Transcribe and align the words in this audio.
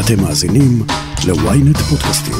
אתם 0.00 0.22
מאזינים 0.22 0.82
ל-ynet 1.28 1.78
פודקאסטים. 1.90 2.34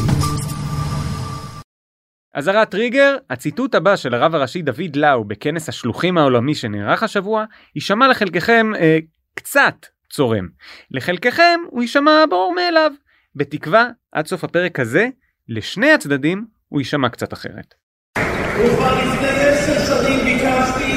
אזהרת 2.34 2.70
טריגר, 2.70 3.16
הציטוט 3.30 3.74
הבא 3.74 3.96
של 3.96 4.14
הרב 4.14 4.34
הראשי 4.34 4.62
דוד 4.62 4.96
לאו 4.96 5.24
בכנס 5.24 5.68
השלוחים 5.68 6.18
העולמי 6.18 6.54
שנערך 6.54 7.02
השבוע, 7.02 7.44
יישמע 7.74 8.08
לחלקכם 8.08 8.72
אה, 8.78 8.98
קצת 9.34 9.74
צורם. 10.12 10.48
לחלקכם 10.90 11.60
הוא 11.70 11.82
יישמע 11.82 12.24
ברור 12.30 12.54
מאליו. 12.54 12.90
בתקווה, 13.34 13.88
עד 14.12 14.26
סוף 14.26 14.44
הפרק 14.44 14.80
הזה, 14.80 15.08
לשני 15.48 15.92
הצדדים 15.92 16.44
הוא 16.68 16.80
יישמע 16.80 17.08
קצת 17.08 17.32
אחרת. 17.32 17.74
וכבר 18.18 18.94
לפני 18.94 19.28
עשר 19.28 19.78
שנים 19.86 20.24
ביקשתי 20.24 20.96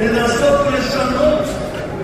לנסות 0.00 0.66
לשנות 0.72 1.44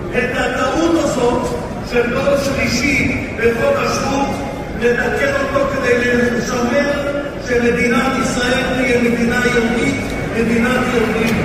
את 0.09 0.37
הטעות 0.37 0.91
הזאת 1.03 1.56
של 1.91 2.09
דור 2.09 2.37
שלישי 2.37 3.27
בחוק 3.37 3.75
השבות, 3.77 4.35
לתקן 4.81 5.33
אותו 5.41 5.67
כדי 5.67 6.15
לשמר 6.15 6.91
שמדינת 7.47 8.11
ישראל 8.21 8.63
תהיה 8.75 9.01
מדינה 9.01 9.41
יהודית, 9.45 9.95
מדינת 10.31 10.79
יהודים. 10.93 11.35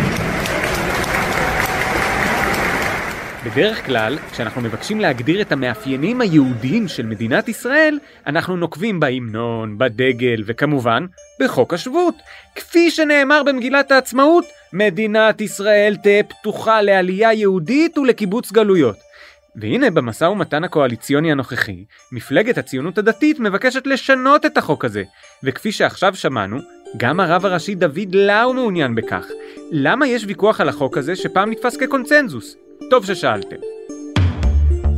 בדרך 3.47 3.87
כלל, 3.87 4.19
כשאנחנו 4.33 4.61
מבקשים 4.61 5.01
להגדיר 5.01 5.41
את 5.41 5.53
המאפיינים 5.53 6.20
היהודיים 6.20 6.89
של 6.89 7.06
מדינת 7.06 7.48
ישראל, 7.48 7.98
אנחנו 8.27 8.56
נוקבים 8.56 9.01
בהמנון, 9.01 9.79
בדגל 9.79 10.43
וכמובן, 10.47 11.06
בחוק 11.41 11.75
השבות. 11.75 12.15
כפי 12.56 12.91
שנאמר 12.91 13.43
במגילת 13.43 13.91
העצמאות, 13.91 14.45
מדינת 14.73 15.41
ישראל 15.41 15.97
תהא 16.03 16.23
פתוחה 16.29 16.83
לעלייה 16.83 17.33
יהודית 17.33 17.98
ולקיבוץ 17.98 18.53
גלויות. 18.53 19.12
והנה 19.56 19.91
במשא 19.91 20.24
ומתן 20.24 20.65
הקואליציוני 20.65 21.33
הנוכחי, 21.33 21.84
מפלגת 22.12 22.59
הציונות 22.59 22.98
הדתית 22.98 23.41
מבקשת 23.41 23.87
לשנות 23.87 24.47
את 24.47 24.59
החוק 24.59 24.84
הזה, 24.84 25.02
וכפי 25.44 25.72
שעכשיו 25.72 26.14
שמענו, 26.14 26.59
גם 26.97 27.20
הרב 27.20 27.47
הראשי 27.47 27.75
דוד 27.75 28.14
לאו 28.14 28.53
מעוניין 28.55 28.94
בכך. 28.94 29.27
למה 29.70 30.06
יש 30.06 30.25
ויכוח 30.27 30.61
על 30.61 30.69
החוק 30.69 30.98
הזה 30.98 31.17
שפעם 31.17 31.50
נתפס 31.50 31.77
כקונצנזוס? 31.77 32.56
טוב 32.91 33.06
ששאלתם. 33.06 33.56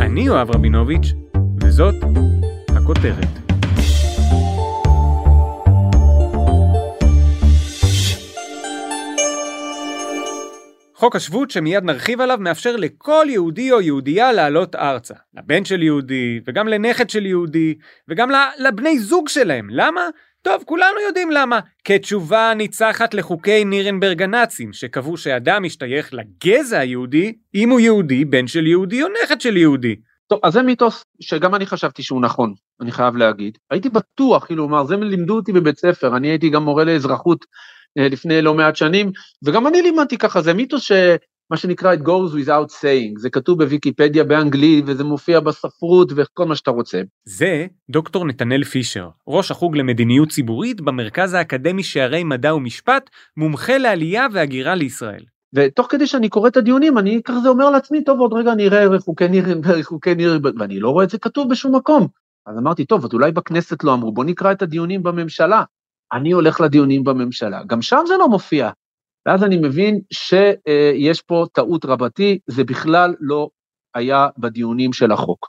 אני 0.00 0.20
יואב 0.20 0.50
רבינוביץ', 0.50 1.12
וזאת 1.60 1.94
הכותרת. 2.68 3.43
חוק 11.04 11.16
השבות 11.16 11.50
שמיד 11.50 11.84
נרחיב 11.84 12.20
עליו 12.20 12.38
מאפשר 12.40 12.76
לכל 12.76 13.26
יהודי 13.28 13.72
או 13.72 13.80
יהודייה 13.80 14.32
לעלות 14.32 14.74
ארצה. 14.74 15.14
לבן 15.34 15.64
של 15.64 15.82
יהודי, 15.82 16.40
וגם 16.46 16.68
לנכד 16.68 17.10
של 17.10 17.26
יהודי, 17.26 17.74
וגם 18.08 18.28
לבני 18.58 18.98
זוג 18.98 19.28
שלהם. 19.28 19.68
למה? 19.70 20.00
טוב, 20.42 20.62
כולנו 20.66 21.00
יודעים 21.06 21.30
למה. 21.30 21.60
כתשובה 21.84 22.52
ניצחת 22.56 23.14
לחוקי 23.14 23.64
נירנברג 23.64 24.22
הנאצים, 24.22 24.72
שקבעו 24.72 25.16
שאדם 25.16 25.62
משתייך 25.62 26.14
לגזע 26.14 26.78
היהודי, 26.78 27.34
אם 27.54 27.70
הוא 27.70 27.80
יהודי, 27.80 28.24
בן 28.24 28.46
של 28.46 28.66
יהודי 28.66 29.02
או 29.02 29.08
נכד 29.24 29.40
של 29.40 29.56
יהודי. 29.56 29.96
טוב, 30.26 30.40
אז 30.42 30.52
זה 30.52 30.62
מיתוס 30.62 31.04
שגם 31.20 31.54
אני 31.54 31.66
חשבתי 31.66 32.02
שהוא 32.02 32.20
נכון, 32.20 32.54
אני 32.80 32.92
חייב 32.92 33.16
להגיד. 33.16 33.58
הייתי 33.70 33.88
בטוח, 33.88 34.46
כאילו, 34.46 34.62
לומר, 34.62 34.84
זה 34.84 34.96
לימדו 34.96 35.36
אותי 35.36 35.52
בבית 35.52 35.78
ספר, 35.78 36.16
אני 36.16 36.28
הייתי 36.28 36.50
גם 36.50 36.62
מורה 36.62 36.84
לאזרחות 36.84 37.44
לפני 37.96 38.42
לא 38.42 38.54
מעט 38.54 38.76
שנים, 38.76 39.12
וגם 39.44 39.66
אני 39.66 39.82
לימדתי 39.82 40.18
ככה, 40.18 40.42
זה 40.42 40.54
מיתוס 40.54 40.82
ש... 40.82 40.92
מה 41.50 41.56
שנקרא 41.56 41.94
it 41.94 41.98
goes 41.98 42.44
without 42.44 42.70
saying, 42.80 43.18
זה 43.18 43.30
כתוב 43.30 43.58
בוויקיפדיה 43.58 44.24
באנגלית 44.24 44.84
וזה 44.86 45.04
מופיע 45.04 45.40
בספרות 45.40 46.12
וכל 46.16 46.46
מה 46.46 46.56
שאתה 46.56 46.70
רוצה. 46.70 47.02
זה 47.24 47.66
דוקטור 47.90 48.26
נתנאל 48.26 48.64
פישר, 48.64 49.08
ראש 49.28 49.50
החוג 49.50 49.76
למדיניות 49.76 50.28
ציבורית 50.28 50.80
במרכז 50.80 51.34
האקדמי 51.34 51.82
שערי 51.82 52.24
מדע 52.24 52.54
ומשפט, 52.54 53.10
מומחה 53.36 53.78
לעלייה 53.78 54.26
והגירה 54.32 54.74
לישראל. 54.74 55.24
ותוך 55.54 55.86
כדי 55.90 56.06
שאני 56.06 56.28
קורא 56.28 56.48
את 56.48 56.56
הדיונים 56.56 56.98
אני 56.98 57.20
כזה 57.24 57.48
אומר 57.48 57.70
לעצמי 57.70 58.04
טוב 58.04 58.20
עוד 58.20 58.32
רגע 58.32 58.52
אני 58.52 58.66
אראה 58.68 59.00
חוקי 59.00 59.28
נירנברג 59.28 59.82
חוקי 59.82 60.14
נירנברג 60.14 60.60
ואני 60.60 60.80
לא 60.80 60.88
רואה 60.88 61.04
את 61.04 61.10
זה 61.10 61.18
כתוב 61.18 61.50
בשום 61.50 61.76
מקום. 61.76 62.06
אז 62.46 62.58
אמרתי 62.58 62.84
טוב 62.84 63.04
אז 63.04 63.10
אולי 63.12 63.32
בכנסת 63.32 63.84
לא 63.84 63.94
אמרו 63.94 64.12
בוא 64.12 64.24
נקרא 64.24 64.52
את 64.52 64.62
הדיונים 64.62 65.02
בממשלה. 65.02 65.62
אני 66.12 66.32
הולך 66.32 66.60
לדיונים 66.60 67.04
בממשלה 67.04 67.60
גם 67.66 67.82
שם 67.82 68.00
זה 68.06 68.14
לא 68.16 68.28
מופיע. 68.28 68.70
ואז 69.26 69.44
אני 69.44 69.56
מבין 69.56 70.00
שיש 70.12 71.22
פה 71.22 71.46
טעות 71.52 71.84
רבתי, 71.84 72.38
זה 72.46 72.64
בכלל 72.64 73.14
לא 73.20 73.48
היה 73.94 74.28
בדיונים 74.38 74.92
של 74.92 75.12
החוק. 75.12 75.48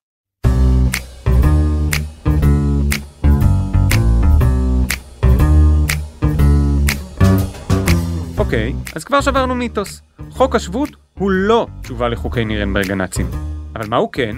אוקיי, 8.37 8.73
אז 8.95 9.03
כבר 9.03 9.21
שברנו 9.21 9.55
מיתוס. 9.55 10.01
חוק 10.29 10.55
השבות 10.55 10.89
הוא 11.19 11.31
לא 11.31 11.67
תשובה 11.81 12.09
לחוקי 12.09 12.45
נירנברג 12.45 12.91
הנאצים. 12.91 13.25
אבל 13.75 13.87
מה 13.87 13.97
הוא 13.97 14.11
כן? 14.11 14.35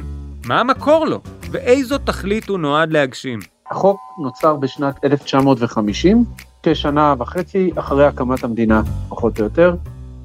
מה 0.48 0.60
המקור 0.60 1.06
לו? 1.06 1.22
ואיזו 1.52 1.98
תכלית 1.98 2.50
הוא 2.50 2.60
נועד 2.60 2.92
להגשים? 2.92 3.57
החוק 3.72 4.00
נוצר 4.18 4.56
בשנת 4.56 5.06
1950, 5.06 6.26
כשנה 6.64 7.14
וחצי 7.20 7.72
אחרי 7.76 8.06
הקמת 8.06 8.44
המדינה, 8.44 8.82
פחות 9.10 9.40
או 9.40 9.44
יותר. 9.44 9.76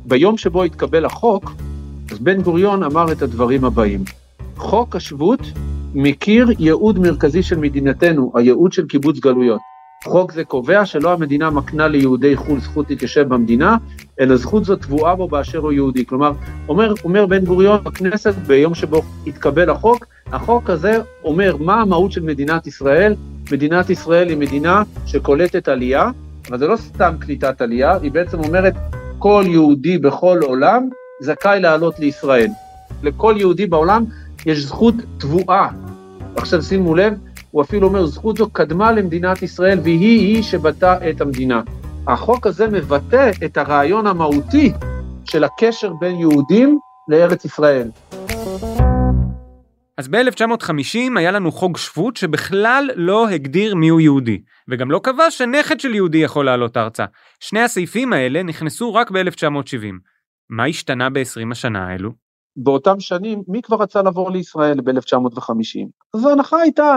ביום 0.04 0.38
שבו 0.38 0.62
התקבל 0.62 1.04
החוק, 1.04 1.52
אז 2.12 2.18
בן 2.18 2.42
גוריון 2.42 2.82
אמר 2.82 3.12
את 3.12 3.22
הדברים 3.22 3.64
הבאים: 3.64 4.04
חוק 4.56 4.96
השבות 4.96 5.40
מכיר 5.94 6.48
ייעוד 6.58 6.98
מרכזי 6.98 7.42
של 7.42 7.58
מדינתנו, 7.58 8.32
הייעוד 8.34 8.72
של 8.72 8.86
קיבוץ 8.86 9.18
גלויות. 9.18 9.60
חוק 10.04 10.32
זה 10.32 10.44
קובע 10.44 10.86
שלא 10.86 11.12
המדינה 11.12 11.50
מקנה 11.50 11.88
ליהודי 11.88 12.36
חו"ל 12.36 12.60
זכות 12.60 12.90
להתיישב 12.90 13.28
במדינה, 13.28 13.76
אלא 14.20 14.36
זכות 14.36 14.64
זו 14.64 14.76
טבועה 14.76 15.14
בו 15.14 15.28
באשר 15.28 15.58
הוא 15.58 15.72
יהודי. 15.72 16.06
כלומר, 16.06 16.32
אומר, 16.68 16.94
אומר 17.04 17.26
בן 17.26 17.44
גוריון 17.44 17.84
בכנסת 17.84 18.34
ביום 18.34 18.74
שבו 18.74 19.02
התקבל 19.26 19.70
החוק, 19.70 20.06
החוק 20.26 20.70
הזה 20.70 21.02
אומר 21.24 21.56
מה 21.56 21.80
המהות 21.80 22.12
של 22.12 22.22
מדינת 22.22 22.66
ישראל. 22.66 23.14
מדינת 23.50 23.90
ישראל 23.90 24.28
היא 24.28 24.36
מדינה 24.36 24.82
שקולטת 25.06 25.68
עלייה, 25.68 26.10
אבל 26.48 26.58
זה 26.58 26.66
לא 26.66 26.76
סתם 26.76 27.14
קליטת 27.20 27.62
עלייה, 27.62 27.96
היא 28.02 28.12
בעצם 28.12 28.38
אומרת 28.38 28.74
כל 29.18 29.44
יהודי 29.46 29.98
בכל 29.98 30.40
עולם 30.42 30.88
זכאי 31.20 31.60
לעלות 31.60 31.98
לישראל. 31.98 32.50
לכל 33.02 33.34
יהודי 33.38 33.66
בעולם 33.66 34.04
יש 34.46 34.64
זכות 34.64 34.94
תבואה. 35.18 35.68
עכשיו 36.36 36.62
שימו 36.62 36.94
לב, 36.94 37.14
הוא 37.50 37.62
אפילו 37.62 37.88
אומר, 37.88 38.06
זכות 38.06 38.36
זו 38.36 38.50
קדמה 38.50 38.92
למדינת 38.92 39.42
ישראל 39.42 39.78
והיא-היא 39.82 40.42
שבתה 40.42 41.10
את 41.10 41.20
המדינה. 41.20 41.62
החוק 42.06 42.46
הזה 42.46 42.68
מבטא 42.68 43.30
את 43.44 43.56
הרעיון 43.56 44.06
המהותי 44.06 44.72
של 45.24 45.44
הקשר 45.44 45.92
בין 46.00 46.16
יהודים 46.16 46.78
לארץ 47.08 47.44
ישראל. 47.44 47.90
אז 49.98 50.08
ב-1950 50.08 51.18
היה 51.18 51.30
לנו 51.30 51.52
חוק 51.52 51.78
שבות 51.78 52.16
שבכלל 52.16 52.90
לא 52.96 53.28
הגדיר 53.28 53.74
מיהו 53.74 54.00
יהודי, 54.00 54.42
וגם 54.68 54.90
לא 54.90 55.00
קבע 55.02 55.30
שנכד 55.30 55.80
של 55.80 55.94
יהודי 55.94 56.18
יכול 56.18 56.46
לעלות 56.46 56.76
ארצה. 56.76 57.04
שני 57.40 57.60
הסעיפים 57.60 58.12
האלה 58.12 58.42
נכנסו 58.42 58.94
רק 58.94 59.10
ב-1970. 59.10 59.92
מה 60.50 60.64
השתנה 60.64 61.10
ב-20 61.10 61.52
השנה 61.52 61.88
האלו? 61.88 62.10
באותם 62.56 63.00
שנים, 63.00 63.42
מי 63.48 63.62
כבר 63.62 63.76
רצה 63.76 64.02
לבוא 64.02 64.30
לישראל 64.30 64.80
ב-1950? 64.80 65.88
אז 66.14 66.24
ההנחה 66.26 66.60
הייתה, 66.60 66.96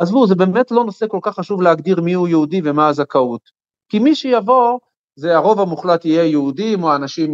עזבו, 0.00 0.26
זה 0.26 0.34
באמת 0.34 0.70
לא 0.70 0.84
נושא 0.84 1.06
כל 1.08 1.18
כך 1.22 1.34
חשוב 1.34 1.62
להגדיר 1.62 2.00
מיהו 2.00 2.28
יהודי 2.28 2.60
ומה 2.64 2.88
הזכאות. 2.88 3.40
כי 3.88 3.98
מי 3.98 4.14
שיבוא, 4.14 4.78
זה 5.18 5.36
הרוב 5.36 5.60
המוחלט 5.60 6.04
יהיה 6.04 6.24
יהודים 6.24 6.82
או 6.82 6.94
אנשים 6.96 7.32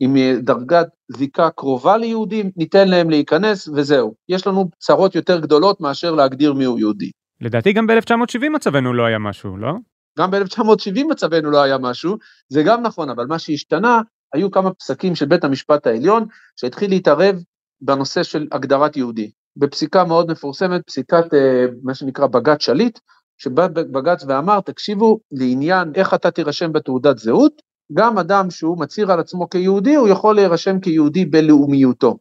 עם 0.00 0.16
דרגת 0.38 0.86
זיקה 1.16 1.50
קרובה 1.50 1.96
ליהודים, 1.96 2.50
ניתן 2.56 2.88
להם 2.88 3.10
להיכנס 3.10 3.68
וזהו. 3.68 4.14
יש 4.28 4.46
לנו 4.46 4.70
צרות 4.78 5.14
יותר 5.14 5.40
גדולות 5.40 5.80
מאשר 5.80 6.14
להגדיר 6.14 6.52
מיהו 6.52 6.78
יהודי. 6.78 7.10
לדעתי 7.40 7.72
גם 7.72 7.86
ב-1970 7.86 8.48
מצבנו 8.54 8.92
לא 8.92 9.04
היה 9.04 9.18
משהו, 9.18 9.56
לא? 9.56 9.72
גם 10.18 10.30
ב-1970 10.30 11.04
מצבנו 11.10 11.50
לא 11.50 11.62
היה 11.62 11.78
משהו, 11.78 12.16
זה 12.48 12.62
גם 12.62 12.82
נכון, 12.82 13.10
אבל 13.10 13.26
מה 13.26 13.38
שהשתנה, 13.38 14.00
היו 14.34 14.50
כמה 14.50 14.74
פסקים 14.74 15.14
של 15.14 15.26
בית 15.26 15.44
המשפט 15.44 15.86
העליון 15.86 16.26
שהתחיל 16.56 16.90
להתערב 16.90 17.36
בנושא 17.80 18.22
של 18.22 18.46
הגדרת 18.52 18.96
יהודי. 18.96 19.30
בפסיקה 19.56 20.04
מאוד 20.04 20.30
מפורסמת, 20.30 20.80
פסיקת 20.86 21.34
אה, 21.34 21.66
מה 21.82 21.94
שנקרא 21.94 22.26
בג"ץ 22.26 22.62
שליט, 22.62 22.98
שבא 23.38 23.66
בג"ץ 23.66 24.24
ואמר, 24.28 24.60
תקשיבו, 24.60 25.18
לעניין 25.32 25.92
איך 25.94 26.14
אתה 26.14 26.30
תירשם 26.30 26.72
בתעודת 26.72 27.18
זהות, 27.18 27.62
גם 27.92 28.18
אדם 28.18 28.50
שהוא 28.50 28.78
מצהיר 28.78 29.12
על 29.12 29.20
עצמו 29.20 29.50
כיהודי, 29.50 29.94
הוא 29.94 30.08
יכול 30.08 30.34
להירשם 30.34 30.80
כיהודי 30.80 31.24
בלאומיותו. 31.24 32.18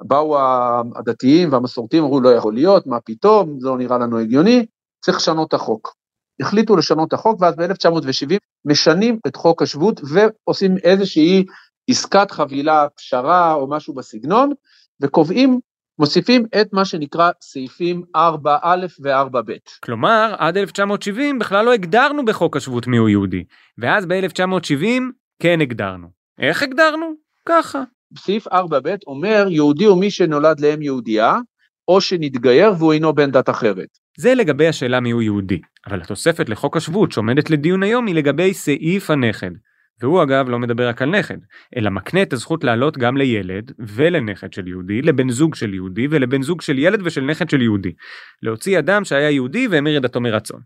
באו 0.00 0.38
הדתיים 0.96 1.52
והמסורתיים, 1.52 2.04
אמרו, 2.04 2.20
לא 2.20 2.28
יכול 2.28 2.54
להיות, 2.54 2.86
מה 2.86 3.00
פתאום, 3.00 3.60
זה 3.60 3.68
לא 3.68 3.78
נראה 3.78 3.98
לנו 3.98 4.18
הגיוני, 4.18 4.66
צריך 5.04 5.16
לשנות 5.16 5.48
את 5.48 5.54
החוק. 5.54 5.94
החליטו 6.40 6.76
לשנות 6.76 7.08
את 7.08 7.12
החוק, 7.12 7.40
ואז 7.40 7.56
ב-1970 7.56 8.38
משנים 8.64 9.18
את 9.26 9.36
חוק 9.36 9.62
השבות 9.62 10.00
ועושים 10.04 10.76
איזושהי 10.84 11.44
עסקת 11.90 12.30
חבילה, 12.30 12.86
פשרה 12.96 13.54
או 13.54 13.70
משהו 13.70 13.94
בסגנון, 13.94 14.52
וקובעים 15.02 15.60
מוסיפים 15.98 16.46
את 16.60 16.72
מה 16.72 16.84
שנקרא 16.84 17.30
סעיפים 17.40 18.02
4א 18.16 18.68
ו-4ב. 19.02 19.52
כלומר, 19.84 20.34
עד 20.38 20.56
1970 20.56 21.38
בכלל 21.38 21.64
לא 21.64 21.72
הגדרנו 21.72 22.24
בחוק 22.24 22.56
השבות 22.56 22.86
מיהו 22.86 23.08
יהודי, 23.08 23.44
ואז 23.78 24.06
ב-1970 24.06 25.02
כן 25.42 25.60
הגדרנו. 25.60 26.08
איך 26.40 26.62
הגדרנו? 26.62 27.14
ככה. 27.48 27.82
סעיף 28.18 28.48
4ב 28.48 28.88
אומר 29.06 29.46
יהודי 29.50 29.84
הוא 29.84 30.00
מי 30.00 30.10
שנולד 30.10 30.60
לאם 30.60 30.82
יהודייה, 30.82 31.36
או 31.88 32.00
שנתגייר 32.00 32.72
והוא 32.78 32.92
אינו 32.92 33.14
בן 33.14 33.30
דת 33.30 33.50
אחרת. 33.50 33.88
זה 34.18 34.34
לגבי 34.34 34.68
השאלה 34.68 35.00
מיהו 35.00 35.22
יהודי, 35.22 35.60
אבל 35.86 36.02
התוספת 36.02 36.48
לחוק 36.48 36.76
השבות 36.76 37.12
שעומדת 37.12 37.50
לדיון 37.50 37.82
היום 37.82 38.06
היא 38.06 38.14
לגבי 38.14 38.54
סעיף 38.54 39.10
הנכד. 39.10 39.50
והוא 40.00 40.22
אגב 40.22 40.48
לא 40.48 40.58
מדבר 40.58 40.88
רק 40.88 41.02
על 41.02 41.18
נכד, 41.18 41.38
אלא 41.76 41.90
מקנה 41.90 42.22
את 42.22 42.32
הזכות 42.32 42.64
לעלות 42.64 42.98
גם 42.98 43.16
לילד 43.16 43.72
ולנכד 43.78 44.52
של 44.52 44.68
יהודי, 44.68 45.02
לבן 45.02 45.30
זוג 45.30 45.54
של 45.54 45.74
יהודי 45.74 46.06
ולבן 46.10 46.42
זוג 46.42 46.60
של 46.60 46.78
ילד 46.78 47.00
ושל 47.04 47.20
נכד 47.20 47.50
של 47.50 47.62
יהודי. 47.62 47.92
להוציא 48.42 48.78
אדם 48.78 49.04
שהיה 49.04 49.30
יהודי 49.30 49.68
והמיר 49.68 49.96
את 49.96 50.02
דתו 50.02 50.20
מרצון. 50.20 50.60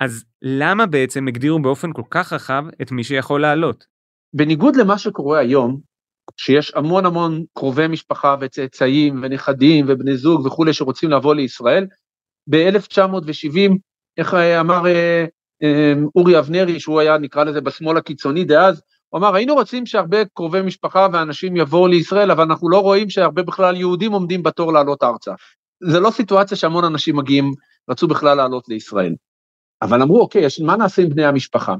אז 0.00 0.24
למה 0.42 0.86
בעצם 0.86 1.28
הגדירו 1.28 1.58
באופן 1.58 1.92
כל 1.92 2.02
כך 2.10 2.32
רחב 2.32 2.64
את 2.82 2.92
מי 2.92 3.04
שיכול 3.04 3.40
לעלות? 3.40 3.84
בניגוד 4.34 4.76
למה 4.76 4.98
שקורה 4.98 5.38
היום, 5.38 5.80
שיש 6.36 6.72
המון 6.74 7.06
המון 7.06 7.44
קרובי 7.54 7.88
משפחה 7.88 8.36
וצאצאים 8.40 9.20
ונכדים 9.22 9.86
ובני 9.88 10.16
זוג 10.16 10.46
וכולי 10.46 10.72
שרוצים 10.72 11.10
לבוא 11.10 11.34
לישראל, 11.34 11.86
ב-1970, 12.50 13.76
איך 14.18 14.34
אמר 14.34 14.86
אה, 14.86 15.24
אורי 16.16 16.38
אבנרי, 16.38 16.80
שהוא 16.80 17.00
היה 17.00 17.18
נקרא 17.18 17.44
לזה 17.44 17.60
בשמאל 17.60 17.96
הקיצוני 17.96 18.44
דאז, 18.44 18.82
הוא 19.08 19.18
אמר, 19.18 19.34
היינו 19.34 19.54
רוצים 19.54 19.86
שהרבה 19.86 20.24
קרובי 20.24 20.62
משפחה 20.62 21.06
ואנשים 21.12 21.56
יבואו 21.56 21.86
לישראל, 21.86 22.30
אבל 22.30 22.44
אנחנו 22.44 22.70
לא 22.70 22.78
רואים 22.78 23.10
שהרבה 23.10 23.42
בכלל 23.42 23.76
יהודים 23.76 24.12
עומדים 24.12 24.42
בתור 24.42 24.72
לעלות 24.72 25.02
ארצה. 25.02 25.32
זה 25.82 26.00
לא 26.00 26.10
סיטואציה 26.10 26.56
שהמון 26.56 26.84
אנשים 26.84 27.16
מגיעים, 27.16 27.52
רצו 27.90 28.08
בכלל 28.08 28.36
לעלות 28.36 28.68
לישראל. 28.68 29.14
אבל 29.82 30.02
אמרו, 30.02 30.20
אוקיי, 30.20 30.46
מה 30.64 30.76
נעשה 30.76 31.02
עם 31.02 31.08
בני 31.08 31.24
המשפחה? 31.24 31.74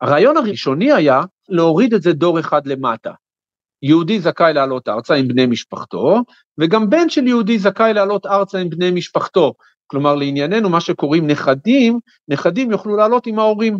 הרעיון 0.00 0.36
הראשוני 0.36 0.92
היה 0.92 1.22
להוריד 1.48 1.94
את 1.94 2.02
זה 2.02 2.12
דור 2.12 2.40
אחד 2.40 2.66
למטה. 2.66 3.10
יהודי 3.82 4.20
זכאי 4.20 4.52
לעלות 4.52 4.88
ארצה 4.88 5.14
עם 5.14 5.28
בני 5.28 5.46
משפחתו, 5.46 6.22
וגם 6.60 6.90
בן 6.90 7.08
של 7.08 7.26
יהודי 7.26 7.58
זכאי 7.58 7.94
לעלות 7.94 8.26
ארצה 8.26 8.58
עם 8.58 8.70
בני 8.70 8.90
משפחתו. 8.90 9.54
כלומר, 9.86 10.14
לענייננו, 10.14 10.70
מה 10.70 10.80
שקוראים 10.80 11.26
נכדים, 11.26 11.98
נכדים 12.28 12.70
יוכלו 12.70 12.96
לעלות 12.96 13.26
עם 13.26 13.38
ההורים. 13.38 13.78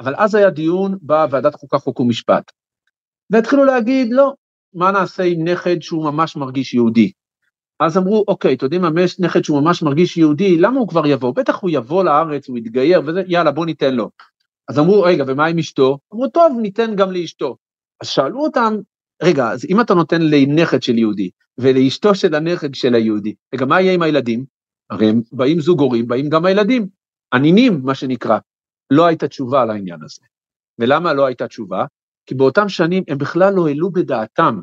אבל 0.00 0.14
אז 0.16 0.34
היה 0.34 0.50
דיון 0.50 0.98
בוועדת 1.02 1.54
חוקה, 1.54 1.78
חוק 1.78 2.00
ומשפט. 2.00 2.52
והתחילו 3.30 3.64
להגיד, 3.64 4.08
לא, 4.10 4.32
מה 4.74 4.90
נעשה 4.90 5.22
עם 5.22 5.48
נכד 5.48 5.82
שהוא 5.82 6.04
ממש 6.04 6.36
מרגיש 6.36 6.74
יהודי? 6.74 7.12
אז 7.80 7.98
אמרו, 7.98 8.24
אוקיי, 8.28 8.54
אתם 8.54 8.64
יודעים 8.64 8.82
מה, 8.82 8.88
נכד 9.18 9.44
שהוא 9.44 9.60
ממש 9.60 9.82
מרגיש 9.82 10.16
יהודי, 10.16 10.58
למה 10.58 10.80
הוא 10.80 10.88
כבר 10.88 11.06
יבוא? 11.06 11.34
בטח 11.36 11.60
הוא 11.60 11.70
יבוא 11.70 12.04
לארץ, 12.04 12.48
הוא 12.48 12.58
יתגייר 12.58 13.02
וזה, 13.06 13.22
יאללה, 13.26 13.50
בוא 13.50 13.66
ניתן 13.66 13.94
לו. 13.94 14.10
אז 14.68 14.78
אמרו, 14.78 15.02
רגע, 15.02 15.24
ומה 15.26 15.46
עם 15.46 15.58
אשתו? 15.58 15.98
אמרו, 16.14 16.28
טוב, 16.28 16.58
ניתן 16.60 16.96
גם 16.96 17.12
לאשתו. 17.12 17.56
אז 18.00 18.08
שאלו 18.08 18.44
אותם, 18.44 18.76
רגע, 19.22 19.50
אז 19.50 19.64
אם 19.70 19.80
אתה 19.80 19.94
נותן 19.94 20.22
לנכד 20.22 20.82
של 20.82 20.98
יהודי 20.98 21.30
ולאשתו 21.58 22.14
של 22.14 22.34
הנכד 22.34 22.74
של 22.74 22.94
היהודי, 22.94 23.34
רגע, 23.54 23.64
מה 23.64 23.80
יהיה 23.80 23.94
עם 23.94 24.02
הילדים? 24.02 24.44
הרי 24.90 25.08
הם 25.08 25.20
באים 25.32 25.60
זוג 25.60 25.80
הורים, 25.80 26.06
באים 26.06 26.28
גם 26.28 26.44
הילדים, 26.44 26.88
הנינים, 27.32 27.80
מה 27.84 27.94
שנקרא. 27.94 28.38
לא 28.90 29.06
הייתה 29.06 29.28
תשובה 29.28 29.62
על 29.62 29.70
העניין 29.70 30.02
הזה. 30.04 30.20
ולמה 30.78 31.12
לא 31.12 31.26
הייתה 31.26 31.48
תשובה? 31.48 31.84
כי 32.26 32.34
באותם 32.34 32.68
שנים 32.68 33.02
הם 33.08 33.18
בכלל 33.18 33.54
לא 33.54 33.68
העלו 33.68 33.90
בדעתם 33.90 34.60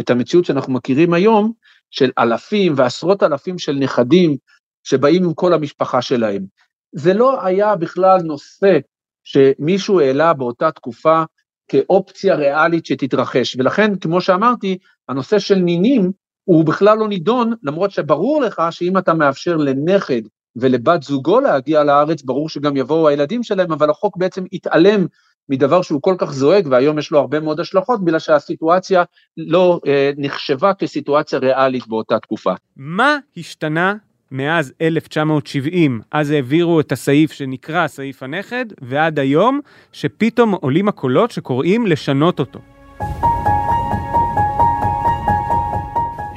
את 0.00 0.10
המציאות 0.10 0.44
שאנחנו 0.44 0.72
מכירים 0.72 1.14
היום, 1.14 1.52
של 1.90 2.10
אלפים 2.18 2.72
ועשרות 2.76 3.22
אלפים 3.22 3.58
של 3.58 3.72
נכדים 3.72 4.36
שבאים 4.84 5.24
עם 5.24 5.34
כל 5.34 5.52
המשפחה 5.52 6.02
שלהם. 6.02 6.44
זה 6.92 7.14
לא 7.14 7.46
היה 7.46 7.76
בכלל 7.76 8.18
נושא 8.24 8.78
שמישהו 9.24 10.00
העלה 10.00 10.34
באותה 10.34 10.70
תקופה 10.70 11.22
כאופציה 11.68 12.34
ריאלית 12.34 12.86
שתתרחש, 12.86 13.56
ולכן, 13.58 13.96
כמו 13.96 14.20
שאמרתי, 14.20 14.78
הנושא 15.08 15.38
של 15.38 15.54
נינים 15.54 16.12
הוא 16.44 16.64
בכלל 16.64 16.98
לא 16.98 17.08
נידון, 17.08 17.52
למרות 17.62 17.90
שברור 17.90 18.40
לך 18.40 18.62
שאם 18.70 18.98
אתה 18.98 19.14
מאפשר 19.14 19.56
לנכד 19.56 20.22
ולבת 20.56 21.02
זוגו 21.02 21.40
להגיע 21.40 21.84
לארץ, 21.84 22.22
ברור 22.22 22.48
שגם 22.48 22.76
יבואו 22.76 23.08
הילדים 23.08 23.42
שלהם, 23.42 23.72
אבל 23.72 23.90
החוק 23.90 24.16
בעצם 24.16 24.44
התעלם 24.52 25.06
מדבר 25.48 25.82
שהוא 25.82 26.02
כל 26.02 26.14
כך 26.18 26.32
זועק, 26.32 26.64
והיום 26.70 26.98
יש 26.98 27.10
לו 27.10 27.18
הרבה 27.18 27.40
מאוד 27.40 27.60
השלכות, 27.60 28.04
בגלל 28.04 28.18
שהסיטואציה 28.18 29.04
לא 29.36 29.80
אה, 29.86 30.10
נחשבה 30.16 30.74
כסיטואציה 30.74 31.38
ריאלית 31.38 31.86
באותה 31.86 32.18
תקופה. 32.18 32.52
מה 32.76 33.18
השתנה 33.36 33.94
מאז 34.32 34.72
1970, 34.80 36.00
אז 36.12 36.30
העבירו 36.30 36.80
את 36.80 36.92
הסעיף 36.92 37.32
שנקרא 37.32 37.86
סעיף 37.86 38.22
הנכד, 38.22 38.66
ועד 38.82 39.18
היום, 39.18 39.60
שפתאום 39.92 40.54
עולים 40.54 40.88
הקולות 40.88 41.30
שקוראים 41.30 41.86
לשנות 41.86 42.40
אותו. 42.40 42.58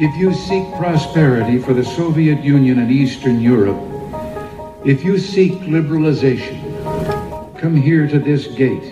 If 0.02 0.16
you 0.18 0.34
seek 0.34 0.66
prosperity 0.80 1.60
for 1.60 1.74
the 1.74 1.86
Soviet 1.86 2.40
Union 2.44 2.80
and 2.80 2.92
Eastern 2.92 3.40
Europe, 3.40 3.82
if 4.84 5.04
you 5.06 5.20
seek 5.20 5.54
liberalization, 5.78 6.58
come 7.62 7.76
here 7.76 8.08
to 8.08 8.18
this 8.18 8.48
gate. 8.48 8.88